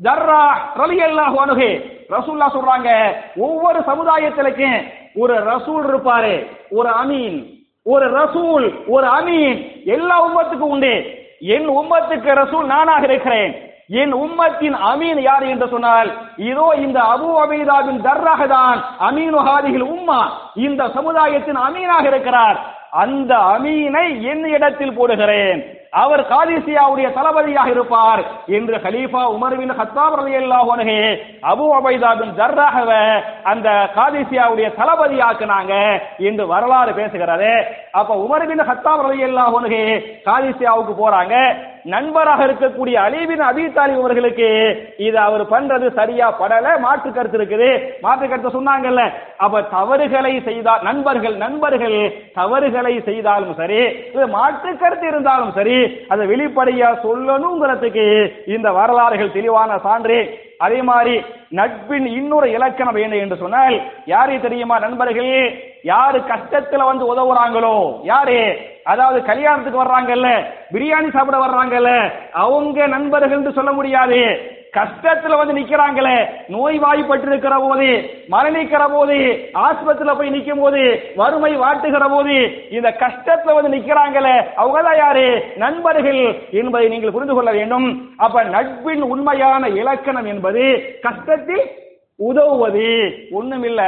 [0.06, 0.44] ஜர்ரா
[0.82, 1.68] ரலியல்லாஹு அன்ஹு.
[2.14, 2.90] ரசூல்லா சொல்றாங்க
[3.36, 4.78] ஒவ்வொரு சமுதாயத்திலக்கும்
[5.16, 6.34] ஒரு ரசூல் இருப்பாரு
[6.70, 7.38] ஒரு அமீன்.
[7.84, 9.60] ஒரு ரசூல் ஒரு அமீன்.
[9.86, 10.94] எல்லா உம்மத்துக்கும் உண்டு.
[11.40, 13.54] என் உம்மத்துக்கு ரசூல் நானாக இருக்கிறேன்.
[14.02, 16.10] என் உம்மத்தின் அமீன் யார் என்று சொன்னால்
[16.50, 18.80] இதோ இந்த அபு அபீதாவின் தர்ராக தான்
[19.10, 20.22] அமீனு ஹாதிகள் உம்மா.
[20.56, 22.60] இந்த சமுதாயத்தின் அமீனாக இருக்கிறார்.
[23.04, 25.62] அந்த அமீனை என் இடத்தில் போடுகிறேன்.
[26.02, 28.22] அவர் காதிசியாவுடைய தளபதியாக இருப்பார்
[28.58, 30.96] என்று ஹலீஃபா உமர்வின் ஹத்தாப் ரலியல்லாஹு அன்ஹு
[31.52, 32.92] அபு உபைதா பின் ஜர்ராகவ
[33.52, 35.74] அந்த காதிசியாவுடைய தளபதியாக்குனாங்க
[36.30, 37.52] என்று வரலாறு பேசுகிறது.
[38.00, 39.84] அப்ப உமர்வின் ஹத்தாப் ரலியல்லாஹு அன்ஹு
[40.30, 41.36] காதிசியாவுக்கு போறாங்க.
[41.94, 44.50] நண்பராக இருக்கக்கூடிய அலிபின் அபி தாலிப் அவர்களுக்கு
[45.08, 47.70] இது அவர் பண்றது சரியா படல மாற்று கருத்து இருக்குது.
[48.06, 49.02] மாற்று கருத்து சொன்னாங்கல்ல
[49.46, 51.98] அப்ப தவறுகளை செய்தால் நண்பர்கள் நண்பர்கள்
[52.40, 53.82] தவறுகளை செய்தாலும் சரி
[54.16, 55.78] இது மாற்று கருத்து இருந்தாலும் சரி
[56.08, 58.06] அதை வெளிப்படையா சொல்லணுங்கிறதுக்கு
[58.50, 60.18] இந்த வரலாறுகள் தெளிவான சான்று.
[60.58, 65.40] அதே மாதிரி நட்பின் இன்னொரு இலக்கணம் என்ன என்று சொன்னால் யாரே தெரியுமா நண்பர்களே?
[65.84, 68.00] யாரு கஷ்டத்துல வந்து உதவுறாங்களோ?
[68.04, 68.58] யாரு?
[68.84, 70.30] அதாவது கல்யாணத்துக்கு வர்றாங்கல்ல
[70.72, 74.22] பிரியாணி சாப்பிட வர்றாங்கல்ல அவங்க நண்பர்கள் என்று சொல்ல முடியாது.
[74.74, 77.88] கஷ்டத்துல வந்து நிக்கிறாங்களே நோய் வாய்ப்பட்டு போது
[78.30, 79.18] மரணிக்கிற போது
[79.54, 82.36] ஆஸ்பத்திரியில போய் நிக்கும் போது வறுமை வாட்டுகிற போது
[82.70, 85.54] இந்த கஷ்டத்துல வந்து நிக்கிறாங்களே அவங்க தான் யாரு?
[85.56, 88.14] நண்பர்கள் என்பதை நீங்கள் புரிந்து கொள்ள வேண்டும்.
[88.18, 90.64] அப்ப நட்பின் உண்மையான இலக்கணம் என்பது
[91.04, 91.66] கஷ்டத்தில்
[92.18, 92.90] உதவுவது.
[93.32, 93.82] ஒண்ணுமில்ல.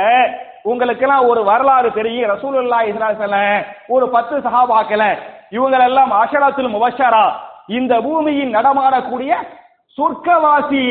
[0.64, 2.32] உங்களுக்கெல்லாம் ஒரு வரலாறு தெரியும்.
[2.32, 5.04] ரசூலுல்லா இஸ்லாசல ஒரு பத்து சகாபாக்கல
[5.52, 7.26] இவங்களெல்லாம் அஷரத்துல் முபஷரா
[7.68, 9.34] இந்த பூமியில் நடமாடக்கூடிய
[9.98, 10.84] சொர்க்கவாசி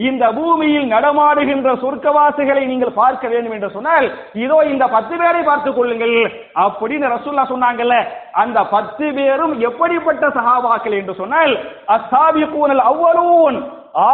[0.00, 6.16] இந்த பூமியில் நடமாடுகின்ற சொர்க்கவாசிகளை நீங்கள் பார்க்க வேண்டும் என்று சொன்னால் இதோ இந்த பத்து பேரை பார்த்துக் கொள்ளுங்கள்
[6.60, 7.96] அப்படின்னு ரசூல்லா சொன்னாங்கல்ல
[8.34, 11.54] அந்த பத்து பேரும் எப்படிப்பட்ட சஹாபாக்கள் என்று சொன்னால்
[11.96, 13.58] அஸ்ஸாபிகூனல் அவ்வலூன்.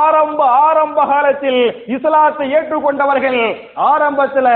[0.01, 3.39] ஆரம்ப ஆரம்ப காலத்தில் இஸ்லாத்தை ஏற்றுக்கொண்டவர்கள்
[3.87, 4.49] ஆரம்பத்துல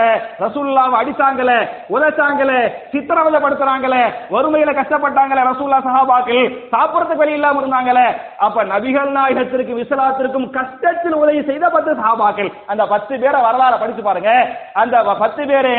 [0.42, 1.52] ரசூல்லாவை அடிச்சாங்கல
[1.94, 2.50] உதைச்சாங்கல
[2.92, 3.94] சித்திரவதைப்படுத்துறாங்கல
[4.34, 8.02] வறுமையில கஷ்டப்பட்டாங்கல ரசூல்லா சஹாபாக்கள் சாப்பிடறதுக்கு வழி இல்லாம இருந்தாங்கல
[8.46, 14.34] அப்ப நபிகள் நாயகத்திற்கும் இஸ்லாத்திற்கும் கஷ்டத்தில் உதவி செய்த பத்து சஹாபாக்கள் அந்த பத்து பேரை வரலாறு படிச்சு பாருங்க.
[14.74, 15.72] அந்த பத்து பேரு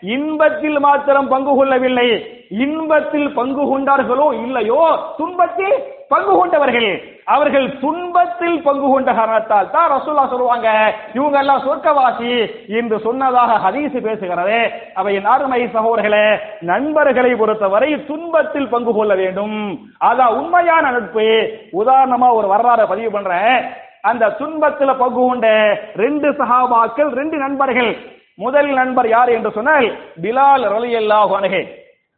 [0.00, 2.08] இன்பத்தில் மாத்திரம் பங்கு கொள்ளவில்லை.
[2.48, 4.82] இன்பத்தில் பங்கு கொண்டார்களோ இல்லையோ
[5.16, 5.74] துன்பத்தில்
[6.08, 6.90] பங்கு கொண்டவர்கள்.
[7.24, 10.68] அவர்கள் துன்பத்தில் பங்கு கொண்ட காரணத்தால் தான் ரசூல்லா சொல்லுவாங்க
[11.12, 12.30] இவங்க எல்லாம் சொர்க்கவாசி
[12.66, 14.70] என்று சொன்னதாக ஹதீசு பேசுகிறது.
[14.94, 19.88] அவை நார்மை சகோதரர்களே நண்பர்களை பொறுத்தவரை துன்பத்தில் பங்கு கொள்ள வேண்டும்.
[20.00, 21.28] அதான் உண்மையான நட்பு.
[21.72, 23.64] உதாரணமா ஒரு வரலாறு பதிவு பண்றேன்.
[24.00, 25.48] அந்த துன்பத்துல பங்கு கொண்ட
[25.96, 27.96] ரெண்டு சகாபாக்கள் ரெண்டு நண்பர்கள்
[28.38, 29.86] முதல் நண்பர் யார் என்று சொன்னால்
[30.22, 31.62] பிலால் ரலியல்லாஹு அன்ஹு.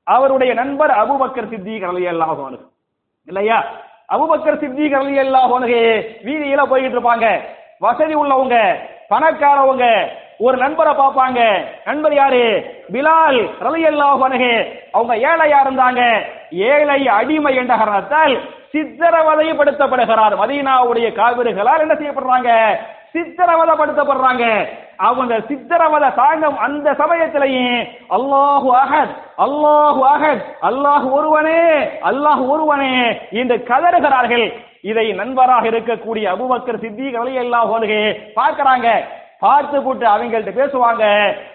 [0.04, 2.58] அவருடைய நண்பர் அபுபக்கர் சித்திக் ரலியல்லாஹு அன்ஹு.
[3.26, 3.64] இல்லையா?
[4.12, 5.80] அபுபக்கர் சித்திக் ரலியல்லாஹு அன்ஹு
[6.24, 7.40] வீதியில போயிட்டு இருப்பாங்க.
[7.78, 8.56] வசதி உள்ளவங்க
[9.10, 11.40] பணக்காரவங்க ஒரு நண்பரை பார்ப்பாங்க.
[11.84, 12.44] நண்பர் யாரு?
[12.92, 14.52] பிலால் ரலியல்லாஹு அன்ஹு.
[14.92, 16.24] அவங்க ஏழையா இருந்தாங்க.
[16.50, 18.40] ஏழை அடிமை என்ற காரணத்தால்
[18.72, 22.50] சித்திரவதைப்படுத்தப்படுகிறார் மதீனாவுடைய காவிரிகளால் என்ன செய்யப்படுறாங்க?
[23.14, 24.68] சித்திரவதப்படுத்தப்படுறாங்க.
[24.96, 31.62] அவங்க சித்திரவதை தாங்கும் அந்த சமயத்திலேயே அல்லாஹு அகத் அல்லாஹு அகத் அல்லாஹ் ஒருவனே
[32.10, 34.52] அல்லாஹ் ஒருவனே என்று கதறுகிறார்கள்.
[34.80, 38.88] இதை நண்பராக இருக்கக்கூடிய அபுபக்கர் சித்திகளை எல்லாம் அன்ஹு பார்க்கிறாங்க.
[39.40, 41.04] பார்த்து போட்டு அவங்கள்ட்ட பேசுவாங்க.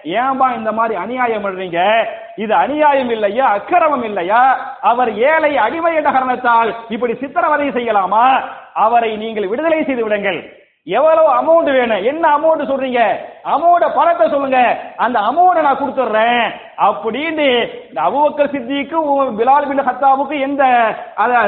[0.04, 2.06] ஏன்பா இந்த மாதிரி அநியாயம் பண்றீங்க?
[2.36, 3.46] இது அநியாயம் இல்லையா?
[3.48, 4.56] அக்கிரமம் இல்லையா?
[4.80, 8.42] அவர் ஏழை அடிமை என்ற காரணத்தால் இப்படி சித்திரவதை செய்யலாமா?
[8.72, 10.55] அவரை நீங்கள் விடுதலை செய்து விடுங்கள்.
[10.88, 12.04] எவ்வளவு அமௌண்ட் வேணும்?
[12.04, 13.00] என்ன அமௌண்ட் சொல்றீங்க?
[13.44, 14.78] அமௌண்ட பணத்தை சொல்லுங்க.
[14.96, 16.50] அந்த அமௌண்ட நான் கொடுத்துட்றேன்.
[16.78, 17.48] அப்படின்னு
[17.88, 18.98] இந்த அபுபக்கர் சித்திக்கு
[19.38, 20.64] பிலால் பின் ஹத்தாவுக்கு எந்த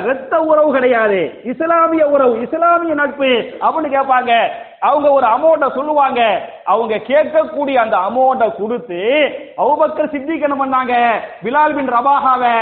[0.05, 1.41] ரத்த உறவு கிடையாது.
[1.45, 4.51] இஸ்லாமிய உறவு இஸ்லாமிய நட்பு அப்படின்னு கேட்பாங்க.
[4.81, 6.21] அவங்க ஒரு அமௌண்ட்டை சொல்லுவாங்க.
[6.65, 9.01] அவங்க கேட்கக்கூடிய அந்த அமௌண்ட்டை கொடுத்து
[9.63, 10.95] அவுபக்கர் சித்திக்கணும் பண்ணாங்க?
[11.45, 12.55] பிலால் பின் ரபாஹாவை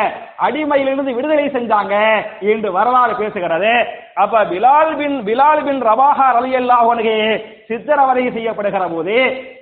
[0.46, 1.94] அடிமையிலிருந்து விடுதலை செஞ்சாங்க
[2.40, 3.74] என்று வரலாறு பேசுகிறது.
[4.14, 7.16] அப்ப பிலால் பின் பிலால் பின் ரபாஹா ரலியல்லாஹு அன்ஹு
[7.68, 9.14] சித்திரவதை செய்யப்படுகிற போது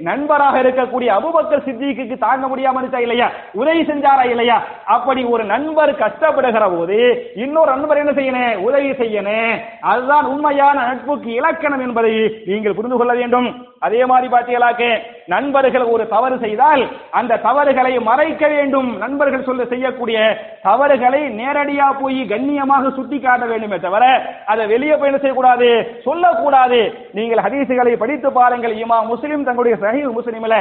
[0.09, 3.29] நண்பராக இருக்கக்கூடிய அபுபக்கர் சித்திக்கு தாங்க முடியாம இருந்துச்சா இல்லையா?
[3.61, 4.57] உதவி செஞ்சாரா இல்லையா?
[4.97, 6.99] அப்படி ஒரு நண்பர் கஷ்டப்படுகிற போது
[7.45, 9.55] இன்னொரு நண்பர் என்ன செய்யணும் உதவி செய்யணும்
[9.93, 12.13] அதுதான் உண்மையான நட்புக்கு இலக்கணம் என்பதை
[12.47, 13.49] நீங்கள் புரிந்து கொள்ள வேண்டும்.
[13.87, 14.91] அதே மாதிரி பாத்தீங்களாக்கு
[15.27, 18.91] நண்பர்கள் ஒரு தவறு செய்தால் அந்த தவறுகளை மறைக்க வேண்டும்.
[18.99, 20.19] நண்பர்கள் சொல்ல செய்யக்கூடிய
[20.63, 24.05] தவறுகளை நேரடியா போய் கண்ணியமாக சுட்டி காட்ட வேண்டுமே தவிர
[24.53, 25.71] அதை வெளியே போய் என்ன செய்யக்கூடாது?
[26.05, 26.81] சொல்லக்கூடாது.
[27.13, 30.57] நீங்கள் ஹதீசுகளை படித்து பாருங்கள் இமா முஸ்லிம் தங்களுடைய சஹீஹ் முஸ்லிம்ல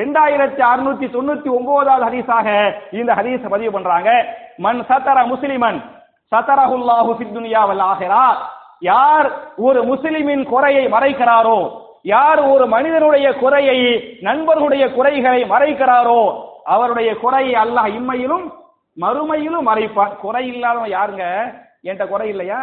[0.00, 2.48] ரெண்டாயிரத்தி அறுநூத்தி தொண்ணூத்தி ஒன்பதாவது ஹதீஸாக
[3.00, 4.10] இந்த ஹதீஸ் பதிவு பண்றாங்க.
[4.58, 5.78] மன் சத்தர முஸ்லிமன்
[6.32, 8.22] சத்தரஹுல்லாஹு சித்துனியா துன்யா
[8.80, 11.58] யார் ஒரு முஸ்லிமின் குறையை மறைக்கிறாரோ
[12.02, 13.78] யார் ஒரு மனிதனுடைய குறையை
[14.20, 16.20] நண்பர்களுடைய குறைகளை மறைக்கிறாரோ
[16.64, 18.46] அவருடைய குறையை அல்லாஹ் இம்மையிலும்
[18.96, 20.14] மறுமையிலும் மறைப்பான்.
[20.20, 21.24] குறை இல்லாதவன் யாருங்க?
[21.82, 22.60] என்கிட்ட குறை இல்லையா?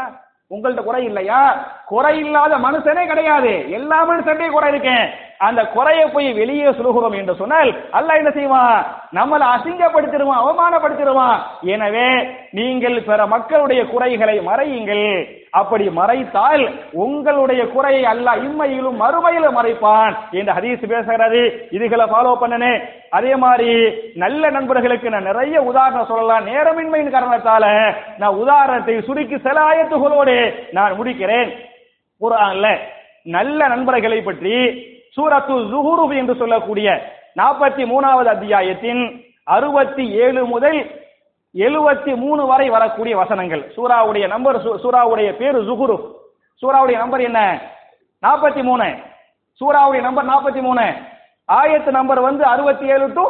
[0.50, 1.68] உங்கள்ட்ட குறை இல்லையா?
[1.86, 3.72] குறை இல்லாத மனுஷனே கிடையாது.
[3.72, 5.10] எல்லா மனுஷன்டையும் குறை இருக்கேன்.
[5.48, 8.78] அந்த குறையை போய் வெளியே சொல்கிறோம் என்று சொன்னால் அல்லாஹ் என்ன செய்வான்
[9.18, 11.40] நம்மளை அசிங்கப்படுத்திடுவான் அவமானப்படுத்திடுவான்.
[11.74, 12.10] எனவே
[12.58, 15.08] நீங்கள் பிற மக்களுடைய குறைகளை மறையுங்கள்.
[15.60, 16.64] அப்படி மறைத்தால்
[17.04, 21.44] உங்களுடைய குறையை அல்லாஹ் இம்மையிலும் மறுமையிலும் மறைப்பான் என்று ஹதீஸ் பேசுகிறது.
[21.78, 22.74] இதுகளை ஃபாலோ பண்ணனே.
[23.18, 23.72] அதே மாதிரி
[24.24, 26.48] நல்ல நண்பர்களுக்கு நான் நிறைய உதாரணம் சொல்லலாம்.
[26.52, 27.66] நேரமின்மையின் காரணத்தால
[28.24, 30.38] நான் உதாரணத்தை சுருக்கி சில ஆயத்துகளோடு
[30.78, 31.50] நான் முடிக்கிறேன்.
[32.22, 32.68] குர்ஆன்ல
[33.36, 34.58] நல்ல நண்பர்களை பற்றி
[35.16, 40.80] சூரத்து ஜுஹுருப் என்று சொல்லக்கூடிய நாற்பத்தி மூணாவது அத்தியாயத்தின் அறுபத்தி ஏழு முதல்
[41.54, 43.74] எழுபத்தி மூணு வரை வரக்கூடிய வசனங்கள்.
[43.78, 46.12] சூராவுடைய நம்பர் சூராவுடைய பேரு ஜுஹுரு
[46.62, 47.62] சூராவுடைய நம்பர் என்ன?
[48.28, 48.96] நாற்பத்தி மூணு.
[49.60, 50.94] சூராவுடைய நம்பர் நாற்பத்தி மூணு.
[51.52, 53.24] ஆயத்து நம்பர் வந்து அறுபத்தி ஏழு டு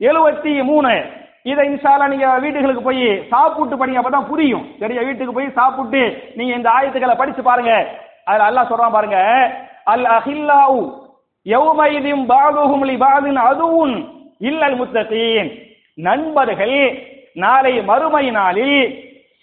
[0.00, 1.04] எழுபத்தி மூணு.
[1.42, 4.74] இதை இன்ஷால்லா நீங்க வீட்டுகளுக்கு போய் சாப்பிட்டு படிங்க அப்பதான் புரியும்.
[4.80, 5.02] சரியா?
[5.02, 7.88] வீட்டுக்கு போய் சாப்பிட்டு நீங்க இந்த ஆயத்துக்களை படிச்சு பாருங்க.
[8.24, 9.18] அதுல அல்லா சொல்றான் பாருங்க
[9.92, 10.80] அல் அஹில்லாவு
[11.46, 13.94] யௌமைதிம் பாதுஹும் லி பாதின் அதுவும்
[14.48, 15.50] இல்லல் முத்தகீன்.
[15.98, 16.78] நண்பர்கள்
[17.42, 18.78] நாளை மறுமை நாளில்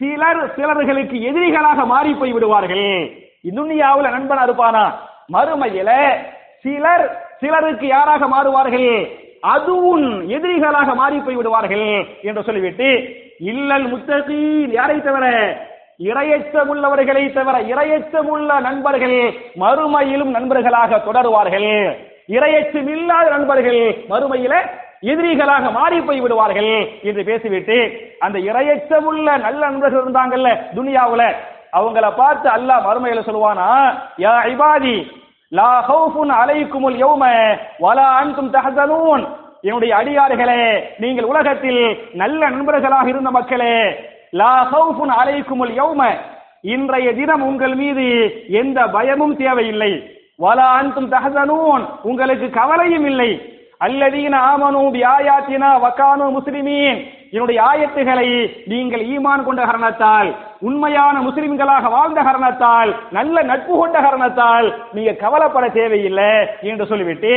[0.01, 2.89] சிலர் சிலர்களுக்கு எதிரிகளாக மாறி போய் விடுவார்கள்.
[3.58, 4.86] துனியாவுல நண்பனா இருப்பானா?
[5.34, 5.89] மறுமையில
[6.65, 7.05] சிலர்
[7.41, 8.89] சிலருக்கு யாராக மாறுவார்கள்?
[9.53, 10.05] அதுவும்
[10.36, 11.88] எதிரிகளாக மாறி போய் விடுவார்கள்
[12.29, 12.89] என்று சொல்லிவிட்டு
[13.51, 15.25] இல்லல் முத்தகீன் யாரை தவிர
[15.99, 19.17] இரையச்சமுள்ளவர்களை தவிர இரையச்சமுள்ள நண்பர்கள்
[19.63, 21.69] மறுமையிலும் நண்பர்களாக தொடருவார்கள்.
[22.36, 23.81] இரையச்சம் இல்லாத நண்பர்கள்
[24.12, 24.53] மறுமையில
[25.12, 26.71] எதிரிகளாக மாறி போய் விடுவார்கள்
[27.10, 27.77] என்று பேசிவிட்டு
[28.25, 31.23] அந்த இரையச்சமுள்ள நல்ல நண்பர்கள் இருந்தாங்கல்ல துனியாவுல
[31.79, 33.69] அவங்கள பார்த்து அல்லாஹ் மறுமையில சொல்லுவானா
[34.25, 34.95] யா இபாதி
[35.51, 37.23] லா ஹவுஃபுன் அலைக்குமுல் யௌம
[37.86, 39.23] வலா அன்தும் தஹசனூன்.
[39.67, 40.62] என்னுடைய அடியார்களே
[41.03, 41.81] நீங்கள் உலகத்தில்
[42.13, 43.75] நல்ல நண்பர்களாக இருந்த மக்களே
[44.31, 46.17] லா ஹவுஃபுன் அலைக்குமுல் யௌம.
[46.61, 50.09] இன்றைய தினம் உங்கள் மீது எந்த பயமும் தேவையில்லை.
[50.39, 51.85] வலா அன்தும் தஹசனூன்.
[52.01, 53.53] உங்களுக்கு கவலையும் இல்லை.
[53.79, 57.07] அல்லதீன ஆமனு பி ஆயாத்தினா வக்கானு முஸ்லிமீன்.
[57.33, 58.27] என்னுடைய ஆயத்துகளை
[58.65, 60.29] நீங்கள் ஈமான் கொண்ட காரணத்தால்
[60.61, 66.31] உண்மையான முஸ்லிம்களாக வாழ்ந்த காரணத்தால் நல்ல நட்பு கொண்ட காரணத்தால் நீங்க கவலைப்பட தேவையில்லை
[66.71, 67.33] என்று சொல்லிவிட்டு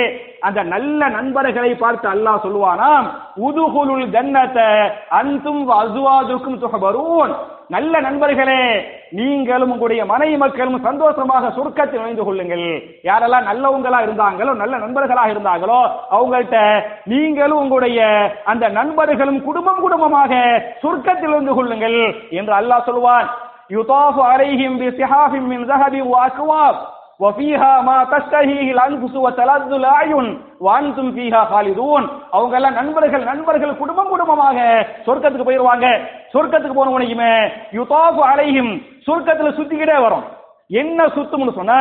[0.49, 3.07] அந்த நல்ல நண்பர்களை பார்த்து அல்லாஹ் சொல்லுவானாம்
[3.49, 4.59] உதுகுலுல் ஜன்னத
[5.21, 7.35] அந்தும் அசுவாதுக்கும் துகபரூன்
[7.71, 8.63] நல்ல நண்பர்களே
[9.11, 12.65] நீங்களும் உங்களுடைய மனைவி மக்களும் சந்தோஷமாக சொர்க்கத்தில் நுழைந்து கொள்ளுங்கள்.
[13.09, 15.81] யாரெல்லாம் நல்லவங்களா இருந்தாங்களோ நல்ல நண்பர்களாக இருந்தாங்களோ
[16.17, 16.57] அவங்கள்ட்ட
[17.05, 18.01] நீங்களும் உங்களுடைய
[18.45, 20.32] அந்த நண்பர்களும் குடும்பம் குடும்பமாக
[20.84, 22.00] சொர்க்கத்தில் இருந்து கொள்ளுங்கள்
[22.32, 23.28] என்று அல்லாஹ் சொல்வான்
[23.72, 26.76] யுதாஃபு அலைஹிம் பி சிஹாஃபின் மின் ذهب واكواب
[27.20, 30.28] وفيها ما تشتهيه الانفس وتلذ الاعين
[30.60, 32.04] وانتم فيها خالدون
[32.36, 34.58] அவங்க எல்லாம் நண்பர்கள் நண்பர்கள் குடும்பம் குடும்பமாக
[35.06, 35.86] சொர்க்கத்துக்கு போயிருவாங்க
[36.34, 37.34] சொர்க்கத்துக்கு போன உடனேயுமே
[37.78, 38.72] யுதாஃபு அலைஹிம்
[39.08, 40.26] சொர்க்கத்துல சுத்திக்கிட்டே வரும்
[40.74, 41.80] என்ன சுத்தும்னு சொன்னா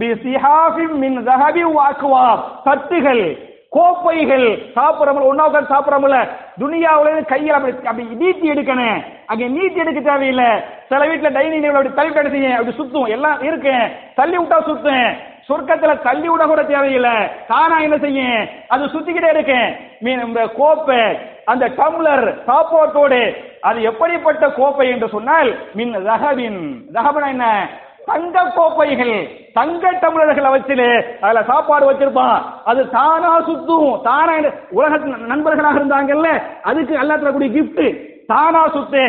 [0.00, 3.24] பி சிஹாஃபின் மின் ذهب واكواب தட்டுகள்
[3.69, 6.27] கோப்பைகள் சாப்பிடறோம்ல ஒன்னா உட்காந்து சாப்பிடறோம்ல
[6.59, 9.03] துனியாவில கையில் அப்படி அப்படி நீட்டி எடுக்கணும்.
[9.25, 10.45] அங்க நீட்டி எடுக்க தேவையில்லை.
[10.89, 13.75] சில வீட்டுல டைனிங் டேபிள் அப்படி தள்ளி கிடைச்சீங்க அப்படி சுத்தும் எல்லாம் இருக்கு.
[14.15, 15.15] தள்ளி விட்டா சுத்தும்.
[15.49, 17.11] சொர்க்கத்துல தள்ளி விட கூட தேவையில்லை.
[17.47, 18.47] தானா என்ன செய்யும்?
[18.67, 25.95] அது சுத்திக்கிட்டே இருக்கேன் மீன் இந்த கோப்பை அந்த டம்ளர் சாப்பாட்டோடு அது எப்படிப்பட்ட கோப்பை என்று சொன்னால் மின்
[25.95, 26.81] ரகவின்.
[26.93, 27.69] ரகபனா என்ன?
[28.09, 29.15] தங்க கோப்பைகள்
[29.53, 30.87] தங்க டம்ளர்களை வச்சுட்டு
[31.21, 32.37] அதுல சாப்பாடு வச்சிருப்பான்.
[32.63, 34.01] அது தானா சுத்தும்.
[34.01, 34.35] தானா
[34.71, 36.29] உலகத்து நண்பர்களாக இருந்தாங்கல்ல
[36.63, 37.79] அதுக்கு அல்லா தரக்கூடிய gift.
[38.27, 39.03] தானா சுத்து.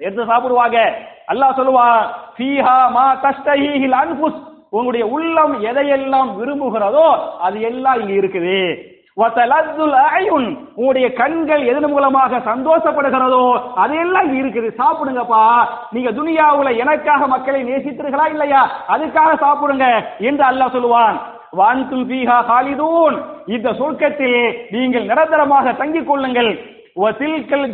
[0.00, 0.78] எடுத்து சாப்பிடுவாங்க.
[1.32, 1.86] அல்லாஹ் சொல்லுவா
[2.36, 4.40] ஃபீஹா மா தஸ்தஹீஹில் அன்புஸ்
[4.70, 7.08] உங்களுடைய உள்ளம் எதையெல்லாம் விரும்புகிறதோ
[7.46, 8.56] அது எல்லாம் இங்க இருக்குது.
[10.76, 13.42] உங்களுடைய கண்கள் எதன் மூலமாக சந்தோஷப்படுகிறதோ
[13.74, 14.68] அதெல்லாம் இருக்குது.
[14.80, 15.42] சாப்பிடுங்கப்பா.
[15.94, 18.62] நீங்க துனியாவுல எனக்காக மக்களை நேசித்தீர்களா இல்லையா?
[18.88, 19.86] அதுக்காக சாப்பிடுங்க
[20.18, 21.16] என்று அல்லாஹ் சொல்லுவான்.
[21.58, 23.16] வான்துல் பீஹா ஹாலிதூன்.
[23.46, 24.38] இந்த சொர்க்கத்தில்
[24.70, 26.52] நீங்கள் நிரந்தரமாக தங்கிக் கொள்ளுங்கள்.
[27.02, 27.66] வசில்கல்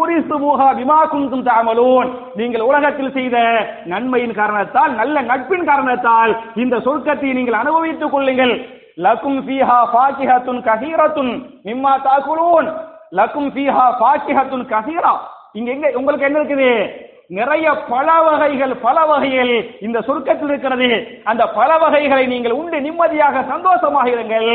[0.00, 3.36] ஊரிசு மூகா விமா குந்தும் தாமலூன் நீங்கள் உலகத்தில் செய்த
[3.92, 8.54] நன்மையின் காரணத்தால் நல்ல நட்பின் காரணத்தால் இந்த சொர்க்கத்தை நீங்கள் அனுபவித்துக் கொள்ளுங்கள்.
[8.98, 11.32] லக்கும் ஃபீஹா ஃபாகிஹத்துன் கஹீரத்துன்
[11.64, 12.68] மிம்மா தாக்குலூன்
[13.12, 15.12] லக்கும் ஃபீஹா ஃபாகிஹத்துன் கஹீரா
[15.52, 16.68] இங்க எங்க உங்களுக்கு என்ன இருக்குது?
[17.38, 19.52] நிறைய பல வகைகள் பல வகைகள்
[19.86, 20.88] இந்த சுருக்கத்தில் இருக்கிறது.
[21.30, 24.48] அந்த பல வகைகளை நீங்கள் உண்டு நிம்மதியாக சந்தோஷமாக இருங்கள்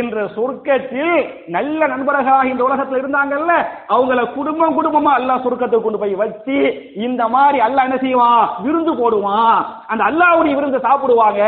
[0.00, 1.14] என்று சுருக்கத்தில்
[1.56, 3.54] நல்ல நண்பர்களாக இந்த உலகத்தில் இருந்தாங்கல்ல
[3.96, 6.58] அவங்கள குடும்பம் குடும்பமா அல்லாஹ் சுருக்கத்துக்கு கொண்டு போய் வச்சு
[7.06, 8.44] இந்த மாதிரி அல்லாஹ் என்ன செய்வான்?
[8.64, 9.58] விருந்து போடுவான்.
[9.86, 11.42] அந்த அல்லாவுடைய விருந்து சாப்பிடுவாங்க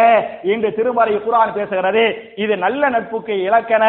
[0.54, 2.06] என்று திருமறை குரான் பேசுகிறது.
[2.36, 3.84] இது நல்ல நட்புக்கு இலக்கண.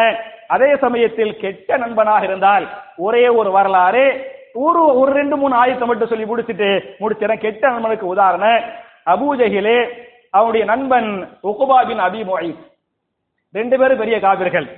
[0.48, 2.64] அதே சமயத்தில் கெட்ட நண்பனாக இருந்தால்
[2.96, 4.04] ஒரே ஒரு வரலாறு
[4.54, 8.62] ஒரு ஒரு ரெண்டு மூணு ஆயத்தை மட்டும் சொல்லி முடிச்சிட்டு முடிச்சிடறேன் கெட்ட நண்பனுக்கு உதாரணம்.
[9.06, 9.88] அபூஜஹிலே
[10.30, 12.54] அவனுடைய நண்பன் உகுபாபின் அபி
[13.52, 14.68] ரெண்டு பேரும் பெரிய காவிர்கள்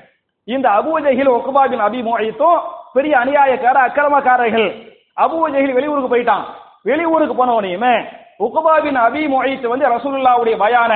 [0.44, 2.00] இந்த அபூஜஹில் உகுபாபின் அபி
[2.92, 4.68] பெரிய அநியாயக்கார அக்கிரமக்காரர்கள்.
[5.20, 6.44] அபூஜஹில் வெளியூருக்கு போயிட்டான்.
[6.82, 8.04] வெளியூருக்கு போனவனையுமே
[8.38, 9.28] உகுபாபின் அபி
[9.68, 10.92] வந்து ரசூலுல்லாவுடைய பயான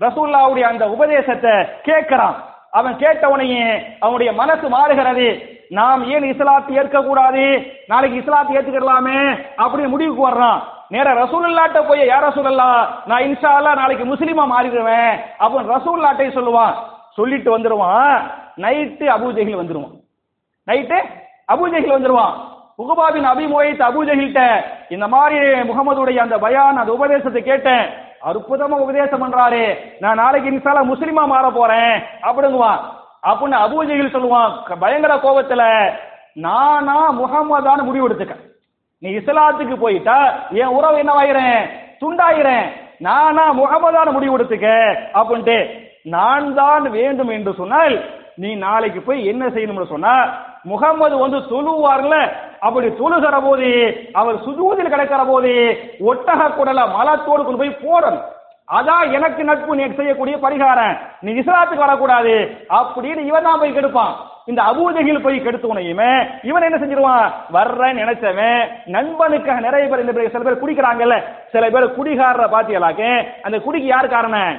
[0.00, 1.50] ரசூல்லாவுடைய அந்த உபதேசத்தை
[1.88, 2.34] கேட்கிறான்.
[2.70, 5.26] அவன் கேட்டவனையே அவனுடைய மனசு மாறுகிறது.
[5.72, 12.28] நாம் ஏன் இஸ்லாத்தை ஏற்க கூடாது நாளைக்கு இஸ்லாத்தை ஏற்றுக்கிடலாமே அப்படி முடிவுக்கு வர்றான் நேர ரசூலுல்லாட்ட போய் யார்
[12.28, 15.18] ரசூலுல்லா நான் இன்ஷா அல்லா நாளைக்கு முஸ்லீமா மாறிடுவேன்.
[15.38, 16.74] அப்ப ரசூல்லாட்டை சொல்லுவான்.
[17.14, 18.20] சொல்லிட்டு வந்துருவான்.
[18.56, 19.94] நைட்டு அபூஜஹில் வந்துருவான்.
[20.66, 20.98] நைட்டு
[21.52, 22.34] அபூஜஹில் வந்துருவான்.
[22.78, 27.86] உகபாபின் அபிமோயித் அபூஜஹில்ட்ட இந்த மாதிரி முகமதுடைய அந்த பயான் அந்த உபதேசத்தை கேட்டேன்.
[28.24, 29.76] அற்புதமா உபதேசம் பண்றாரு.
[30.00, 32.02] நான் நாளைக்கு இன்சால முஸ்லீமா மாற போறேன்.
[32.22, 33.00] அப்படிங்குவான்.
[33.22, 35.64] அப்படின்னு அபூஜைகள் சொல்லுவான் பயங்கர கோபத்துல
[36.36, 38.36] நானா முகமதான்னு முடிவு எடுத்துக்க
[39.02, 40.18] நீ இஸ்லாத்துக்கு போயிட்டா
[40.60, 41.62] என் உறவு என்னவாயிரேன்
[42.02, 42.66] துண்டாயிரேன்
[42.98, 44.68] நானா முகமதான முடிவு எடுத்துக்க.
[45.14, 45.56] அப்படின்ட்டு
[46.14, 47.94] நான் தான் வேண்டும் என்று சொன்னால்
[48.36, 50.14] நீ நாளைக்கு போய் என்ன செய்யணும்னு சொன்னா
[50.64, 52.16] முகம்மது வந்து தொழுவார்ல
[52.60, 53.68] அப்படி தொழுகிற போது
[54.12, 55.52] அவர் சுஜூதில் கிடக்கிற போது
[56.10, 58.24] ஒட்டக குடல மலத்தோடு கொண்டு போய் போடணும்.
[58.72, 60.98] அதான் எனக்கு நட்பு நீ செய்யக்கூடிய பரிகாரம்.
[61.20, 62.66] நீ இஸ்லாத்துக்கு வரக்கூடாது.
[62.68, 64.14] அப்படின்னு இவன் தான் போய் கெடுப்பான்.
[64.46, 67.32] இந்த அபூஜகில் போய் கெடுத்துவனையுமே இவன் என்ன செஞ்சிருவான்?
[67.52, 73.58] வர்றேன்னு நினைச்சவன் நண்பனுக்காக நிறைய பேர் இந்த பேர் சில பேர் குடிக்கிறாங்கல்ல சில பேர் குடிகாரரை பாத்தியலாக்க அந்த
[73.58, 74.56] குடிக்கு யார் காரணம்?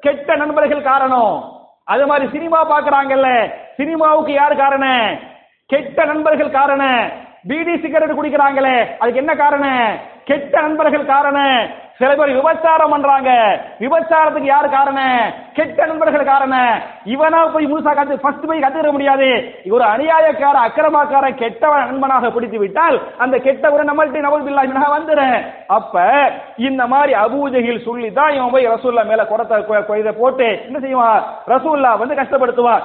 [0.00, 1.52] கெட்ட நண்பர்கள் காரணம்.
[1.84, 5.18] அது மாதிரி சினிமா பாக்குறாங்கல்ல சினிமாவுக்கு யார் காரணம்?
[5.66, 7.10] கெட்ட நண்பர்கள் காரணம்.
[7.48, 8.86] பீடி சிகரெட் குடிக்கிறாங்களே.
[8.98, 9.98] அதுக்கு என்ன காரணம்?
[10.24, 11.66] கெட்ட நண்பர்கள் காரணம்.
[11.98, 13.60] சில பேர் விபச்சாரம் பண்றாங்க.
[13.80, 15.32] விபச்சாரத்துக்கு யார் காரணம்?
[15.52, 16.80] கெட்ட நண்பர்கள் காரணம்.
[17.04, 19.54] இவனா போய் முழுசா கத்து ஃபர்ஸ்ட் போய் கத்துக்கிற முடியாது.
[19.70, 26.12] ஒரு அநியாயக்கார அக்கிரமாக்கார கெட்டவன் நண்பனாக பிடித்து விட்டால் அந்த கெட்டவரை நம்மள்ட்ட நவல் பில்லா வந்துடுறேன் அப்ப
[26.56, 31.22] இந்த மாதிரி அபூஜகில் சொல்லி தான் இவன் போய் ரசூல்லா மேல குடத்தை கொ- இதை போட்டு என்ன செய்வான்?
[31.46, 32.82] ரசூல்லா வந்து கஷ்டப்படுத்துவான்.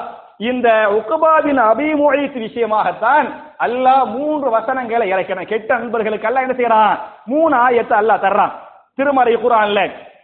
[0.50, 3.28] இந்த உக்குபாவின் அபிமொழித்து விஷயமாகத்தான்
[3.66, 6.96] அல்லாஹ் மூன்று வசனங்களை இறக்கணும் கெட்ட நண்பர்களுக்கு அல்லாஹ் என்ன செய்யறான்?
[7.32, 8.54] மூணு ஆயத்தை அல்லாஹ் தர்றான்.
[8.98, 9.82] திருமறை குரான்ல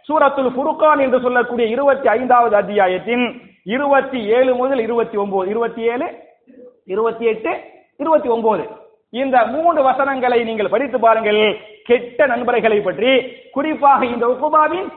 [0.08, 3.24] சூரத்துல் புருக்கான் என்று சொல்லக்கூடிய இருபத்தி ஐந்தாவது அத்தியாயத்தின்
[3.74, 6.06] இருபத்தி ஏழு முதல் இருபத்தி ஒன்பது இருபத்தி ஏழு
[6.94, 7.50] இருபத்தி எட்டு
[8.02, 8.62] இருபத்தி ஒன்பது
[9.12, 11.42] இந்த மூன்று வசனங்களை நீங்கள் படித்து பாருங்கள்.
[11.88, 13.12] கெட்ட நண்பர்களை பற்றி.
[13.56, 14.88] குறிப்பாக இந்த உக்குபாவின்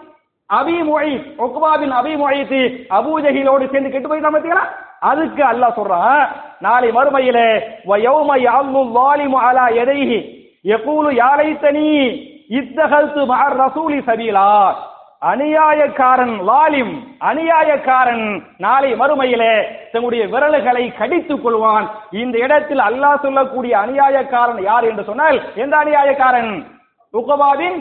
[0.49, 1.13] அபிமொழி
[1.45, 2.61] உக்குபாவின் அபிமொழித்து
[2.97, 4.65] அபூஜகிலோடு சேர்ந்து கெட்டு போய் பார்த்தீங்களா
[5.01, 6.23] அதுக்கு அல்லாஹ் சொல்றான்
[6.59, 7.49] நாளை மறுமையிலே
[7.89, 10.19] வயௌம யாழ்னு வாலிமு அலா எதைஹி
[11.21, 11.87] யாரை தனி
[12.59, 14.49] இத்தகல்து மகர் ரசூலி சபீலா
[15.21, 16.93] அநியாயக்காரன் லாலிம்
[17.29, 18.25] அநியாயக்காரன்
[18.57, 19.53] நாளை மறுமையிலே
[19.91, 21.85] தன்னுடைய விரல்களை கடித்துக் கொள்வான்.
[22.11, 26.51] இந்த இடத்தில் அல்லாஹ் சொல்லக்கூடிய அநியாயக்காரன் யார் என்று சொன்னால் எந்த அநியாயக்காரன்?
[27.13, 27.77] உகபாவின்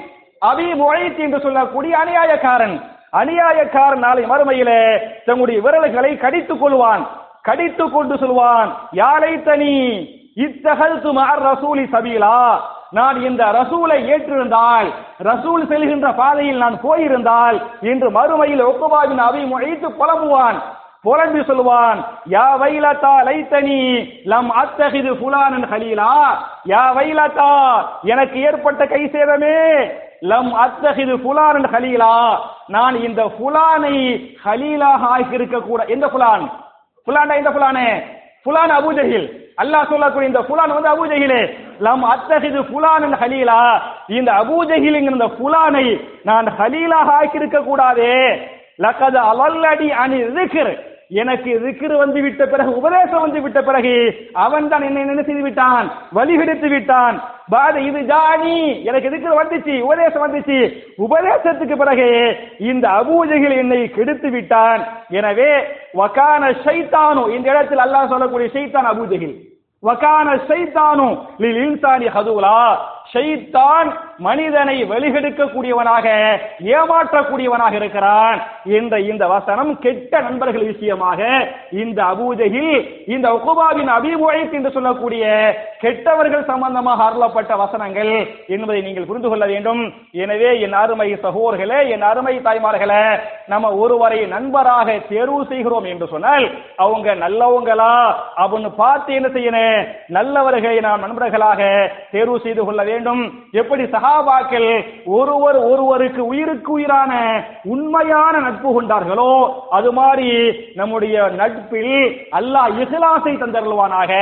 [0.51, 2.77] அபி முழைத் என்று சொல்லக்கூடிய அநியாயக்காரன்.
[3.13, 7.07] அநியாயக்கார நாளை மறுமையிலே தன்னுடைய விரல்களை கடித்துக் கொள்வான்.
[7.43, 9.77] கடித்துக் கொண்டு சொல்வான் யாரை தனி
[10.35, 12.59] இத்தகல் மஹர் ரசூலி சபீலா.
[12.91, 14.89] நான் இந்த ரசூலை ஏற்றிருந்தால்
[15.25, 20.59] ரசூல் செல்கின்ற பாதையில் நான் போயிருந்தால் என்று மறுமையில் ஒக்குபாவின் அவை முழைத்து புலம்புவான்.
[21.03, 21.99] புலம்பி சொல்லுவான்
[22.31, 23.81] யா வைலத்தா லைத்தனி
[24.33, 26.15] லம் அத்தகிது புலானன் ஹலீலா.
[26.69, 27.51] யா வைலத்தா
[28.03, 29.59] எனக்கு ஏற்பட்ட கை சேதமே
[30.23, 32.15] லம் அத்தகிது புலான் ஹலீலா.
[32.69, 33.95] நான் இந்த ஃபுலானை
[34.45, 36.45] ஹலீலாக ஆக்கி இருக்க கூட எந்த ஃபுலான்?
[37.07, 37.87] ஃபுலான்டா எந்த புலானே
[38.45, 39.29] ஃபுலான் அபூஜஹில்
[39.63, 41.41] அல்லாஹ் சொல்லக்கூடிய இந்த ஃபுலான் வந்து அபூஜஹிலே
[41.87, 43.61] லம் அத்தகிது புலான் ஹலீலா.
[44.19, 45.87] இந்த அபூஜஹில்ங்கிற இந்த புலானை
[46.25, 48.15] நான் ஹலீலாக ஆக்கி இருக்க கூடாதே
[48.85, 50.79] லக்கது அவல்லடி அணி இருக்கிறேன்
[51.11, 53.95] எனக்கு ரிக்ர் வந்து விட்ட பிறகு உபதேசம் வந்து விட்ட பிறகு
[54.45, 55.87] அவன் தான் என்னை என்ன செய்து விட்டான்?
[56.17, 57.17] வழிவிடுத்து விட்டான்.
[57.49, 58.83] பாத இது ஜானி.
[58.89, 60.59] எனக்கு ரிக்ர் வந்துச்சு உபதேசம் வந்துச்சு.
[61.07, 62.09] உபதேசத்துக்கு பிறகு
[62.59, 64.83] இந்த அபூஜைகள் என்னை கெடுத்து விட்டான்.
[65.11, 65.51] எனவே
[66.01, 69.35] வக்கான ஷைத்தானு இந்த இடத்தில் அல்லாஹ் சொல்லக்கூடிய ஷைத்தான் அபூஜைகள்
[69.83, 71.09] வகான ஷைத்தானு
[71.43, 72.57] லில் இன்சானி ஹதுலா.
[73.13, 73.89] ஷைத்தான்
[74.27, 76.07] மனிதனை வெளிகெடுக்கக்கூடியவனாக
[76.77, 78.39] ஏமாற்றக்கூடியவனாக இருக்கிறான்.
[78.79, 81.21] என்ற இந்த வசனம் கெட்ட நண்பர்கள் விஷயமாக
[81.83, 82.73] இந்த அபூஜகில்
[83.15, 85.25] இந்த உகுபாவின் அபிமுழைத் என்று சொல்லக்கூடிய
[85.85, 88.13] கெட்டவர்கள் சம்பந்தமாக அருளப்பட்ட வசனங்கள்
[88.47, 89.83] என்பதை நீங்கள் புரிந்து கொள்ள வேண்டும்.
[90.13, 93.03] எனவே என் அருமை சகோர்களே என் அருமை தாய்மார்களே
[93.47, 96.47] நம்ம ஒருவரை நண்பராக தேர்வு செய்கிறோம் என்று சொன்னால்
[96.77, 97.93] அவங்க நல்லவங்களா?
[98.45, 99.87] அவனு பார்த்து என்ன செய்யணும்?
[100.19, 101.61] நல்லவர்களை நாம் நண்பர்களாக
[102.11, 102.99] தேர்வு செய்து கொள்ள வேண்டும்
[103.61, 104.69] எப்படி சகாபாக்கள்
[105.19, 107.13] ஒருவர் ஒருவருக்கு உயிருக்கு உயிரான
[107.73, 109.33] உண்மையான நட்பு கொண்டார்களோ
[109.79, 110.29] அது மாதிரி
[110.81, 111.95] நம்முடைய நட்பில்
[112.39, 114.13] அல்லாஹ் இஹ்லாசை தந்தருள்வானாக.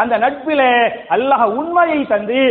[0.00, 0.72] அந்த நட்பிலே
[1.16, 2.42] அல்லாஹ் உண்மையை தந்து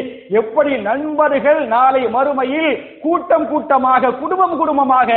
[0.41, 2.71] எப்படி நண்பர்கள் நாளை மறுமையில்
[3.03, 5.11] கூட்டம் கூட்டமாக குடும்பம் குடும்பமாக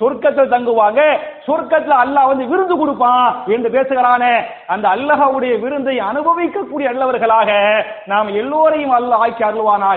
[0.00, 1.00] சொர்க்கத்தில் தங்குவாங்க
[1.46, 4.34] சொர்க்கத்தில் அல்லாஹ் வந்து விருந்து கொடுப்பான் என்று பேசுகிறானே
[4.74, 7.50] அந்த அல்லாஹ்வுடைய விருந்தை அனுபவிக்கக்கூடிய அல்லவர்களாக
[8.12, 9.91] நாம் எல்லோரையும் அல்லாஹ் ஆக்கி அருள்வானாக.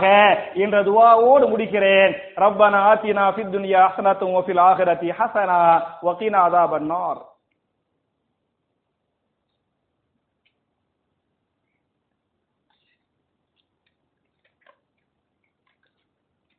[0.55, 5.59] என்ற துவாவோடு முடிக்கிறேன் ரப்பனா ஆத்தினா ஃபித் துன்யா ஹஸனத்தும் ஃபில் ஆகிரத்தி ஹஸனா
[6.03, 6.91] வகினா அதாபன்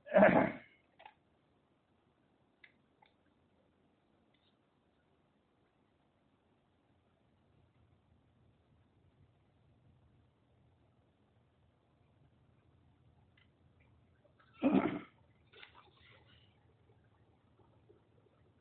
[0.09, 0.49] Yeah.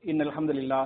[0.04, 0.84] إن الحمد لله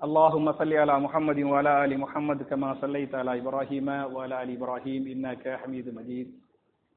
[0.00, 5.44] اللهم صل على محمد وعلى آل محمد كما صليت على إبراهيم وعلى آل إبراهيم إنك
[5.62, 6.28] حميد مجيد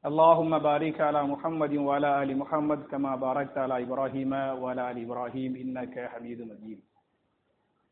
[0.03, 4.31] اللهم بارك على محمد وعلى آل محمد كما باركت على إبراهيم
[4.61, 6.79] وعلى آل إبراهيم إنك حميد مجيد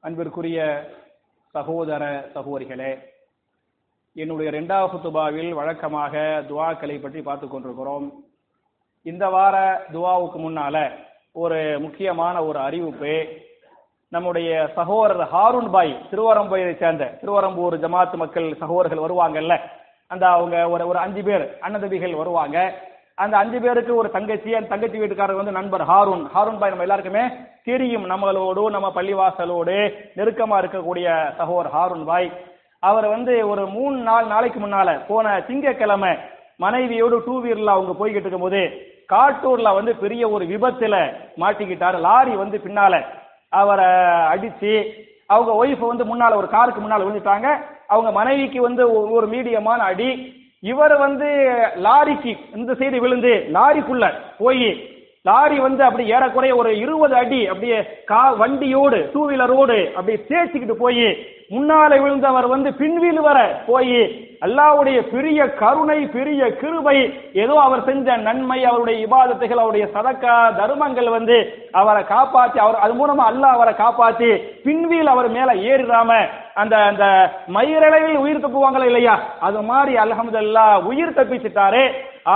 [0.03, 0.59] அன்பிற்குரிய
[1.55, 2.03] சகோதர
[2.36, 2.91] சகோதரிகளே
[4.16, 6.13] என்னுடைய இரண்டாவது துபாவில் வழக்கமாக
[6.49, 8.05] துவாக்களை பற்றி பார்த்து கொண்டிருக்கிறோம்
[9.05, 9.55] இந்த வார
[9.93, 10.76] துவாவுக்கு முன்னால
[11.35, 13.14] ஒரு முக்கியமான ஒரு அறிவிப்பு.
[14.12, 19.57] நம்முடைய சகோதரர் ஹாரூன் பாய் திருவரம்பூரை சேர்ந்த திருவரம்பூர் ஜமாத் மக்கள் சகோதரர்கள் வருவாங்கல்ல?
[20.07, 22.59] அந்த அவங்க ஒரு ஒரு அஞ்சு பேர் அண்ணதம்பிகள் வருவாங்க.
[23.14, 26.24] அந்த அஞ்சு பேருக்கு ஒரு தங்கச்சி அந்த தங்கச்சி வீட்டுக்காரர் வந்து நண்பர் ஹாரூன்.
[26.35, 27.24] ஹாரூன் பாய் நம்ம எல்லாருக்குமே
[27.64, 29.78] தெரியும் நம்மளோடு நம்ம பள்ளிவாசலோடு
[30.16, 32.31] நெருக்கமா இருக்கக்கூடிய சகோதர் ஹாரூன் பாய்
[32.83, 36.12] அவர் வந்து ஒரு மூணு நாலு நாளைக்கு முன்னால போன திங்கக்கிழமை
[36.57, 38.62] மனைவியோடு டூ வீலர்ல அவங்க போய்கிட்டு இருக்கும்போது
[39.12, 40.96] காட்டூர்ல வந்து பெரிய ஒரு விபத்துல
[41.42, 41.98] மாட்டிக்கிட்டாரு.
[42.06, 43.02] லாரி வந்து பின்னால
[43.61, 43.88] அவரை
[44.32, 44.72] அடிச்சு
[45.34, 47.48] அவங்க ஒய்ஃப் வந்து முன்னால ஒரு காருக்கு முன்னால விழுந்துட்டாங்க.
[47.88, 48.82] அவங்க மனைவிக்கு வந்து
[49.16, 50.11] ஒரு மீடியமான அடி.
[50.62, 51.28] இவர் வந்து
[51.84, 54.06] லாரிக்கு இந்த சைடு விழுந்து லாரிக்குள்ள
[54.38, 54.70] போய்
[55.28, 57.78] லாரி வந்து அப்படி ஏறக்குறைய ஒரு இருபது அடி அப்படியே
[58.11, 61.06] கா வண்டியோடு டூ வீலரோடு அப்படியே தேய்ச்சிக்கிட்டு போய்
[61.54, 64.00] முன்னால விழுந்தவர் வந்து பின்வீல் வர போய்
[64.43, 66.97] அல்லாவுடைய பெரிய கருணை பெரிய கிருபை
[67.43, 71.36] ஏதோ அவர் செஞ்ச நன்மை அவருடைய இபாதத்துகள் அவருடைய சதக்கா தர்மங்கள் வந்து
[71.80, 74.30] அவரை காப்பாத்தி அவர் அது மூலமா அல்லாஹ் அவரை காப்பாத்தி
[74.66, 76.11] பின்வீல் அவர் மேல ஏறிடாம
[76.62, 77.05] அந்த அந்த
[77.57, 79.12] மயிரளவில் உயிர் தப்புவாங்களா இல்லையா?
[79.41, 81.82] அது மாதிரி அல்ஹம்துலில்லாஹ் உயிர் தப்பிச்சிட்டாரு.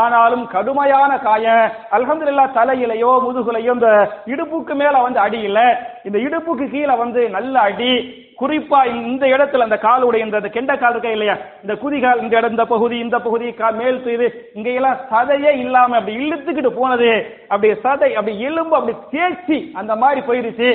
[0.01, 1.65] ஆனாலும் கடுமையான காயம்
[1.97, 3.91] அல்ஹம்துலில்லாஹ் தலையிலையோ முதுகுலையோ இந்த
[4.33, 5.61] இடுப்புக்கு மேல வந்து அடி இல்ல.
[6.05, 7.93] இந்த இடுப்புக்கு கீழே வந்து நல்ல அடி
[8.39, 11.35] குறிப்பா இந்த இடத்துல அந்த காலுடைய இந்த அந்த கெண்ட கால் இருக்கா இல்லையா?
[11.63, 16.17] இந்த குதிகால் இந்த இடம் இந்த பகுதி இந்த பகுதி மேல் இது இங்க எல்லாம் சதையே இல்லாம அப்படி
[16.17, 17.11] இழுத்துக்கிட்டு போனது
[17.49, 20.71] அப்படி சதை அப்படி எலும்பு அப்படி தேய்ச்சி அந்த மாதிரி போயிருச்சு.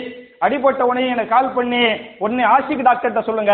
[0.45, 1.81] அடிபட்ட உடனே எனக்கு கால் பண்ணி
[2.23, 3.53] உடனே ஆசிக் டாக்டர்கிட்ட சொல்லுங்க.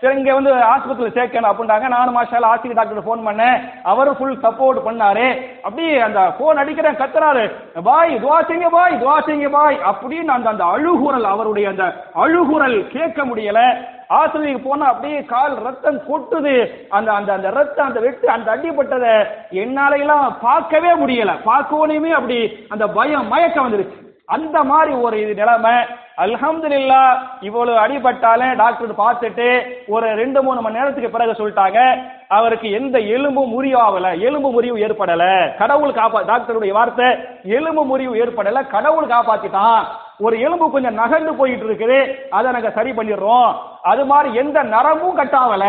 [0.00, 1.88] சரி இங்க வந்து ஆஸ்பத்திரியில் சேர்க்கணும் அப்படின்றாங்க.
[1.94, 3.56] நானும் மாஷால ஆசிக் டாக்டர் ஃபோன் பண்ணேன்.
[3.82, 5.26] அவரும் ஃபுல் சப்போர்ட் பண்ணாரு.
[5.62, 7.44] அப்படியே அந்த ஃபோன் அடிக்கிறேன் கத்துறாரு.
[7.88, 13.60] பாய் துவாசிங்க பாய் துவாசிங்க பாய் அப்படின்னு அந்த அந்த அழுகுரல் அவருடைய அந்த அழுகுரல் கேட்க முடியல.
[14.08, 16.56] ஆசிரியருக்கு போனா அப்படியே கால் ரத்தம் கொட்டுது.
[16.88, 19.14] அந்த அந்த அந்த ரத்தம் அந்த வெட்டு அந்த அடிபட்டதை
[19.50, 21.32] என்னால எல்லாம் பார்க்கவே முடியல.
[21.50, 24.04] பார்க்கவுனையுமே அப்படி அந்த பயம் மயக்கம் வந்துருச்சு.
[24.34, 25.74] அந்த மாதிரி ஒரு இது நிலைமை.
[26.22, 27.02] அல்ஹம்துல்லா
[27.40, 29.46] இவ்வளவு அடிபட்டாலே டாக்டர் பார்த்துட்டு
[29.86, 31.80] ஒரு ரெண்டு மூணு மணி நேரத்துக்கு பிறகு சொல்லிட்டாங்க
[32.28, 35.56] அவருக்கு எந்த எலும்பும் முறிவாகல எலும்பு முறிவு ஏற்படல.
[35.58, 37.06] கடவுள் காப்பா டாக்டருடைய வார்த்தை
[37.42, 38.66] எலும்பு முறிவு ஏற்படல.
[38.66, 39.84] கடவுள் காப்பாத்திட்டான்.
[40.18, 41.98] ஒரு எலும்பு கொஞ்சம் நகர்ந்து போயிட்டு இருக்குது.
[42.30, 43.50] அதை நாங்க சரி பண்ணிடுறோம்.
[43.92, 45.64] அது மாதிரி எந்த நரமும் கட்டாவல.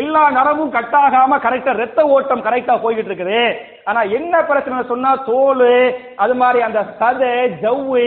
[0.00, 3.40] எல்லா நரமும் கட்டாகாம கரெக்டா ரத்த ஓட்டம் கரெக்டா போய்கிட்டு இருக்குது.
[3.88, 5.66] ஆனா என்ன பிரச்சனை சொன்னா தோல்
[6.24, 7.32] அது மாதிரி அந்த சதை
[7.64, 8.04] ஜவ்வு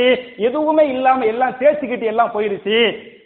[0.47, 2.79] எதுவுமே இல்லாம எல்லாம் தேய்ச்சிக்கிட்டு எல்லாம் போயிருச்சு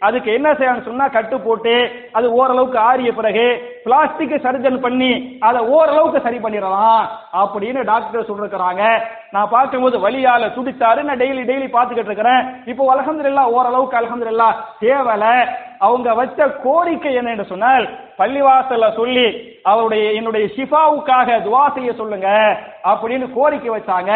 [0.06, 1.74] அதுக்கு என்ன செய்யணும்னு சொன்னா கட்டு போட்டு
[2.18, 3.46] அது ஓரளவுக்கு ஆறிய பிறகு
[3.84, 5.10] பிளாஸ்டிக் சர்ஜன் பண்ணி
[5.48, 7.02] அதை ஓரளவுக்கு சரி பண்ணிடலாம்
[7.42, 8.82] அப்படின்னு டாக்டர் சொல்லிருக்கிறாங்க.
[9.34, 12.42] நான் பார்க்கும்போது வழியால துடிச்சாரு நான் டெய்லி டெய்லி பார்த்துக்கிட்டு இருக்கிறேன்.
[12.72, 14.48] இப்போ அலகந்திரல்லா ஓரளவுக்கு அலகந்திரல்லா
[14.86, 15.24] தேவல.
[15.86, 17.86] அவங்க வச்ச கோரிக்கை என்ன என்று சொன்னால்
[18.22, 19.26] பள்ளிவாசல்ல சொல்லி
[19.70, 22.28] அவருடைய என்னுடைய ஷிஃபாவுக்காக துவா செய்ய சொல்லுங்க
[22.90, 24.12] அப்படின்னு கோரிக்கை வச்சாங்க.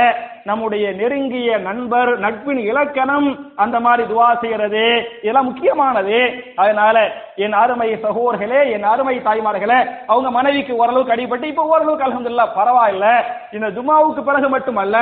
[0.49, 3.29] நம்முடைய நெருங்கிய நண்பர் நட்பின் இலக்கணம்
[3.63, 4.85] அந்த மாதிரி துவா செய்யறது
[5.23, 6.19] இதெல்லாம் முக்கியமானது.
[6.63, 6.97] அதனால
[7.45, 9.79] என் அருமை சகோதரர்களே என் அருமை தாய்மார்களே
[10.11, 13.07] அவங்க மனைவிக்கு ஓரளவுக்கு அடிபட்டு இப்ப ஓரளவுக்கு அலமதுல்லா பரவாயில்ல.
[13.57, 14.97] இந்த துமாவுக்கு பிறகு மட்டுமல்ல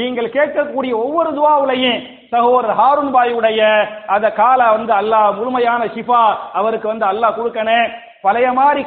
[0.00, 2.00] நீங்கள் கேட்கக்கூடிய ஒவ்வொரு துவாவுலையும்
[2.34, 3.62] சகோதரர் ஹாரூன் பாயுடைய
[4.14, 6.22] அந்த காலை வந்து அல்லாஹ் முழுமையான ஷிஃபா
[6.60, 7.88] அவருக்கு வந்து அல்லாஹ் கொடுக்கணும்.
[8.24, 8.82] பழைய மாதிரி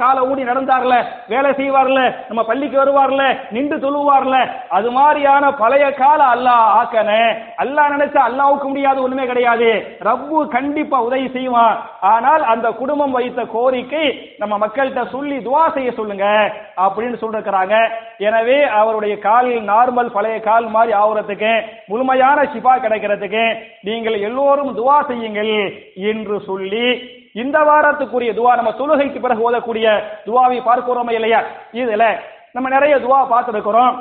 [0.00, 0.94] காலை ஊடி நடந்தார்ல
[1.32, 3.24] வேலை செய்வார்ல நம்ம பள்ளிக்கு வருவார்ல
[3.54, 4.36] நின்று தொழுவார்ல
[4.76, 7.22] அது மாதிரியான பழைய கால அல்லாஹ் ஆக்கனே.
[7.62, 9.70] அல்லாஹ் நினைச்சா அல்லாவுக்கு முடியாது ஒண்ணுமே கிடையாது.
[10.08, 11.76] ரப்பு கண்டிப்பா உதவி செய்வான்.
[12.12, 14.04] ஆனால் அந்த குடும்பம் வைத்த கோரிக்கை
[14.42, 16.26] நம்ம மக்கள்கிட்ட சொல்லி துவா செய்ய சொல்லுங்க
[16.84, 17.74] அப்படின்னு சொல்லிருக்கிறாங்க.
[18.26, 21.52] எனவே அவருடைய காலில் நார்மல் பழைய கால் மாதிரி ஆகுறதுக்கு
[21.92, 23.44] முழுமையான சிபா கிடைக்கிறதுக்கு
[23.88, 25.54] நீங்கள் எல்லோரும் துவா செய்யுங்கள்
[26.12, 26.86] என்று சொல்லி
[27.34, 29.86] இந்த வாரத்துக்குரிய துவா நம்ம தொழுகைக்கு பிறகு ஓதக்கூடிய
[30.26, 31.40] துவாவை பார்க்கிறோமே இல்லையா?
[31.80, 32.06] இதுல
[32.56, 33.94] நம்ம நிறைய துவா பார்த்துருக்கிறோம்.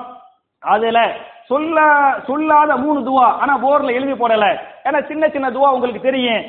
[0.63, 0.99] அதுல
[1.51, 1.77] சொல்ல
[2.27, 4.45] சொல்லாத மூணு துவா ஆனா போர்ல எழுதி போடல.
[4.87, 6.43] ஏன்னா சின்ன சின்ன துவா உங்களுக்கு தெரியும்.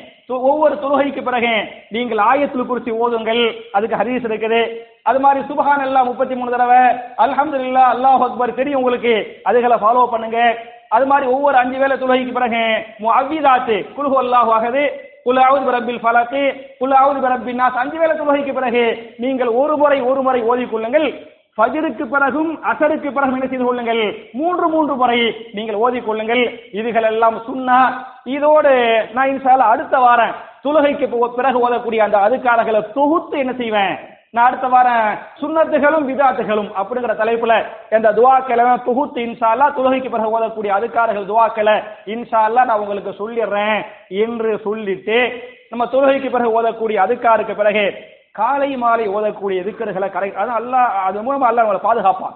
[0.49, 1.53] ஒவ்வொரு தொழுகைக்கு பிறகு
[1.95, 3.41] நீங்கள் ஆயத்தில் குறிச்சி ஓதுங்கள்.
[3.77, 4.61] அதுக்கு ஹரீஸ் இருக்குது.
[5.09, 6.83] அது மாதிரி சுபஹான் எல்லாம் முப்பத்தி மூணு தடவை
[7.23, 9.15] அல்ஹம்து இல்லா அல்லாஹ் அக்பர் தெரியும் உங்களுக்கு.
[9.49, 10.39] அதுகளை ஃபாலோ பண்ணுங்க.
[10.95, 12.63] அது மாதிரி ஒவ்வொரு அஞ்சு வேலை தொழுகைக்கு பிறகு
[13.19, 14.83] அவ்விதாத்து குல்ஹு அல்லாஹ் ஆகுது
[15.25, 16.41] குலாவது பிரபில் ஃபலக்கு
[16.79, 18.83] குலாவது பிரபின் நாஸ் அஞ்சு வேலை தொழுகைக்கு பிறகு
[19.17, 21.07] நீங்கள் ஒரு முறை ஒரு முறை ஓதிக்கொள்ளுங்கள்
[21.57, 24.01] ஃபஜருக்கு பிறகும் அசருக்கு பிறகும் என்ன செய்து கொள்ளுங்கள்?
[24.33, 25.19] மூன்று மூன்று முறை
[25.57, 26.41] நீங்கள் ஓதிக்கொள்ளுங்கள்
[26.79, 27.79] இதுகள் எல்லாம் சுண்ணா
[28.35, 28.71] இதோடு
[29.13, 31.05] நான் இன்ஷால அடுத்த வாரம் தொழுகைக்கு
[31.37, 33.93] பிறகு ஓதக்கூடிய அந்த அதுக்காரர்களை தொகுத்து என்ன செய்வேன்?
[34.35, 37.55] நான் அடுத்த வாரம் சுண்ணத்துகளும் விதாத்துகளும் அப்படிங்கிற தலைப்புல
[37.95, 41.75] இந்த துவாக்களை தொகுத்து இன்ஷால்லா துலகைக்கு பிறகு ஓதக்கூடிய அதுக்காரர்கள் துவாக்களை
[42.13, 43.77] இன்ஷால்லா நான் உங்களுக்கு சொல்லிடுறேன்
[44.23, 45.17] என்று சொல்லிட்டு
[45.71, 47.85] நம்ம தொழுகைக்கு பிறகு ஓதக்கூடிய அதுக்காருக்கு பிறகு
[48.39, 52.35] காலை மாலை ஓதக்கூடிய எதுக்கர்களை கரை அது அல்லா அது மூலமா அல்ல அவங்களை பாதுகாப்பான்.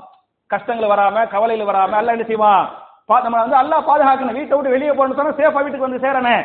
[0.53, 2.67] கஷ்டங்கள் வராம கவலையில் வராம அல்ல என்ன செய்வான்?
[3.25, 4.37] நம்ம வந்து அல்லா பாதுகாக்கணும்.
[4.39, 6.37] வீட்டை விட்டு வெளியே போகணும் சொன்னா சேஃபா வீட்டுக்கு வந்து சேரனே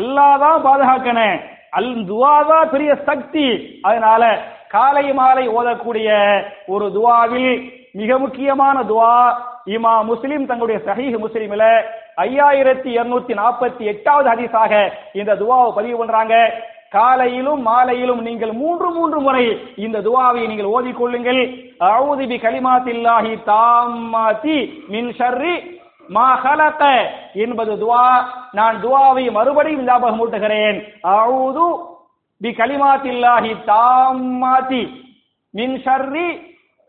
[0.00, 1.36] அல்லாதான் பாதுகாக்கணும்.
[1.78, 3.46] அல் துவாதான் பெரிய சக்தி.
[3.82, 4.22] அதனால
[4.70, 6.08] காலை மாலை ஓதக்கூடிய
[6.74, 7.52] ஒரு துவாவில்
[8.00, 9.14] மிக முக்கியமான துவா
[9.74, 11.64] இமா முஸ்லிம் தங்களுடைய சஹீஹ் முஸ்லிம்ல
[12.24, 14.72] ஐயாயிரத்தி இருநூத்தி நாற்பத்தி எட்டாவது ஹதீஸாக
[15.20, 16.34] இந்த துவாவை பதிவு பண்றாங்க.
[16.96, 19.44] காலையிலும் மாலையிலும் நீங்கள் மூன்று மூன்று முறை
[19.84, 21.42] இந்த துவாவை நீங்கள் ஓதிக்கொள்ளுங்கள்
[21.90, 24.56] அவுதி பி கலிமாத்தில்லாஹி தாமாத்தி
[24.94, 25.54] மின் ஷர்ரி
[26.16, 26.82] மா ஹலக
[27.44, 28.04] என்பது துவா.
[28.58, 30.78] நான் துவாவை மறுபடியும் ஞாபகம் ஊட்டுகிறேன்
[31.18, 31.66] அவுது
[32.40, 34.82] பி கலிமாத்தில்லாஹி தாமாதி
[35.54, 36.28] மின் ஷர்ரி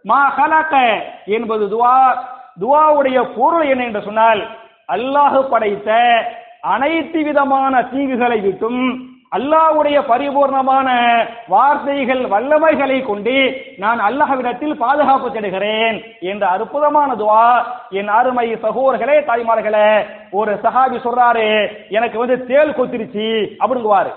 [0.06, 0.74] மா ஹலக
[1.38, 1.97] என்பது துவா
[2.62, 4.41] துவாவுடைய பொருள் என்ன என்று சொன்னால்
[4.95, 5.89] அல்லாஹ் படைத்த
[6.74, 8.82] அனைத்து விதமான தீங்குகளை விட்டும்
[9.38, 10.88] அல்லாஹ்வுடைய பரிபூர்ணமான
[11.52, 13.36] வார்த்தைகள் வல்லமைகளை கொண்டு
[13.84, 15.97] நான் அல்லாஹ்விடத்தில் பாதுகாப்பு தேடுகிறேன்
[16.32, 17.45] என்ற அற்புதமான துவா
[17.99, 19.88] என் அருமை சகோதரர்களே தாய்மார்களே
[20.39, 21.47] ஒரு சஹாபி சொல்றாரு
[21.97, 23.30] எனக்கு வந்து தேல் கொத்திருச்சு
[23.62, 24.12] அப்படிங்குவாரு.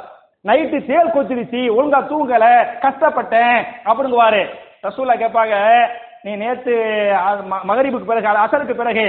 [0.45, 2.47] நைட்டு தேல் கொத்திருச்சு ஒழுங்கா தூங்கல
[2.85, 4.43] கஷ்டப்பட்டேன் அப்படிங்குவாரு.
[4.87, 5.55] ரசூலா கேட்பாங்க
[6.25, 6.75] நீ நேத்து
[7.69, 9.05] மகரிபுக்கு பிறகு அசருக்கு பிறகு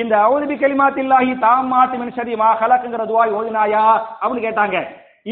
[0.00, 2.48] இந்த அவுதிபி கலிமாத்தில்லாஹி தாம் மாத்து மின் சரி மா
[3.10, 3.84] துவாய் ஓதினாயா?
[4.20, 4.78] அப்படின்னு கேட்டாங்க.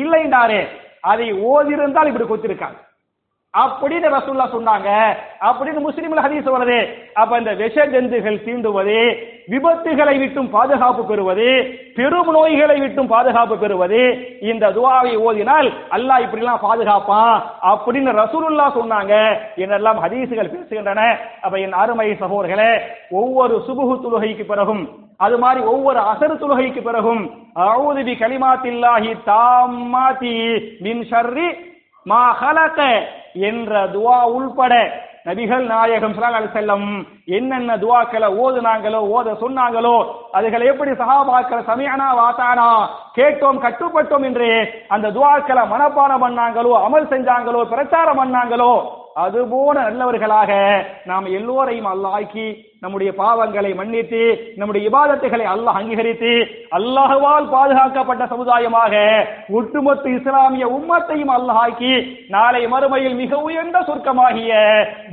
[0.02, 0.60] இல்லைண்டாரு
[1.12, 2.78] அதை ஓதிருந்தால் இப்படி கொத்திருக்காங்க.
[3.62, 4.88] அப்படின்னு ரசூல்லா சொன்னாங்க.
[5.48, 6.78] அப்படின்னு முஸ்லிம்ல ஹதீஸ் வருது.
[7.20, 8.98] அப்ப இந்த விஷ ஜந்துகள் தீண்டுவது
[9.52, 11.48] விபத்துகளை விட்டும் பாதுகாப்பு பெறுவது
[11.96, 14.00] பெரும் நோய்களை விட்டும் பாதுகாப்பு பெறுவது
[14.50, 17.36] இந்த துவாவை ஓதினால் அல்லாஹ் இப்படி எல்லாம் பாதுகாப்பான்
[17.72, 19.14] அப்படின்னு ரசூலுல்லா சொன்னாங்க.
[19.64, 21.02] என்னெல்லாம் ஹதீசுகள் பேசுகின்றன.
[21.44, 22.70] அப்ப என் அருமை சகோதரர்களே
[23.20, 24.84] ஒவ்வொரு சுபுகு தொழுகைக்கு பிறகும்
[25.26, 27.22] அது மாதிரி ஒவ்வொரு அசரு தொழுகைக்கு பிறகும்
[27.66, 30.34] அவுதுபி கலிமாத்தில்லாஹி தாமாத்தி
[30.86, 31.48] மின் ஷர்ரி
[32.06, 32.80] மா ஹலக
[33.42, 34.74] என்ற துவா உள்பட
[35.26, 36.84] நபிகள் நாயகம் சலாஹ் செல்லம்
[37.36, 39.94] என்னென்ன துவாக்களை ஓதுனாங்களோ ஓத சொன்னாங்களோ
[40.32, 42.68] அதுகளை எப்படி சகாபாக்கள் சமயானா வாத்தானா
[43.14, 44.50] கேட்டோம் கட்டுப்பட்டோம் என்று
[44.88, 48.72] அந்த துவாக்களை மனப்பாடம் பண்ணாங்களோ அமல் செஞ்சாங்களோ பிரச்சாரம் பண்ணாங்களோ
[49.16, 50.52] அதுபோல நல்லவர்களாக
[51.04, 52.46] நாம் எல்லோரையும் அல்லாக்கி
[52.82, 54.22] நம்முடைய பாவங்களை மன்னித்து
[54.56, 56.32] நம்முடைய இபாதத்துகளை அல்லாஹ் அங்கீகரித்து
[56.78, 58.94] அல்லாஹுவால் பாதுகாக்கப்பட்ட சமுதாயமாக
[59.58, 61.94] ஒட்டுமொத்த இஸ்லாமிய உம்மத்தையும் அல்லாஹ் ஆக்கி
[62.28, 64.52] நாளை மறுமையில் மிக உயர்ந்த சொர்க்கமாகிய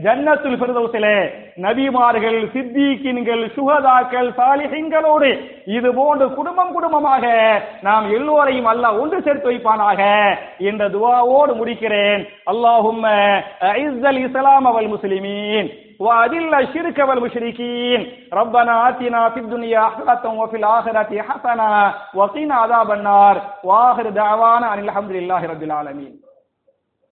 [0.04, 1.18] ஜன்னத்துல் பிரதோசிலே
[1.64, 5.32] நபிமார்கள் சித்திகின்கள் சுகதாக்கள் சாலிஹிங்களோடு
[5.66, 7.26] இது போன்று குடும்பம் குடும்பமாக
[7.82, 10.02] நாம் எல்லோரையும் அல்லாஹ் ஒன்று சேர்த்து வைப்பானாக.
[10.70, 12.22] என்ற துவாவோடு முடிக்கிறேன்.
[12.52, 13.02] அல்லாஹும்
[14.26, 15.70] இஸ்லாம் அவள் முஸ்லிமீன்.
[16.00, 18.30] وأذل الشرك والمشركين.
[18.34, 23.42] ربنا آتنا في الدنيا حسنة وفي الآخرة حسنة وقنا عذاب النار.
[23.64, 26.23] وآخر دعوانا أن الحمد لله رب العالمين.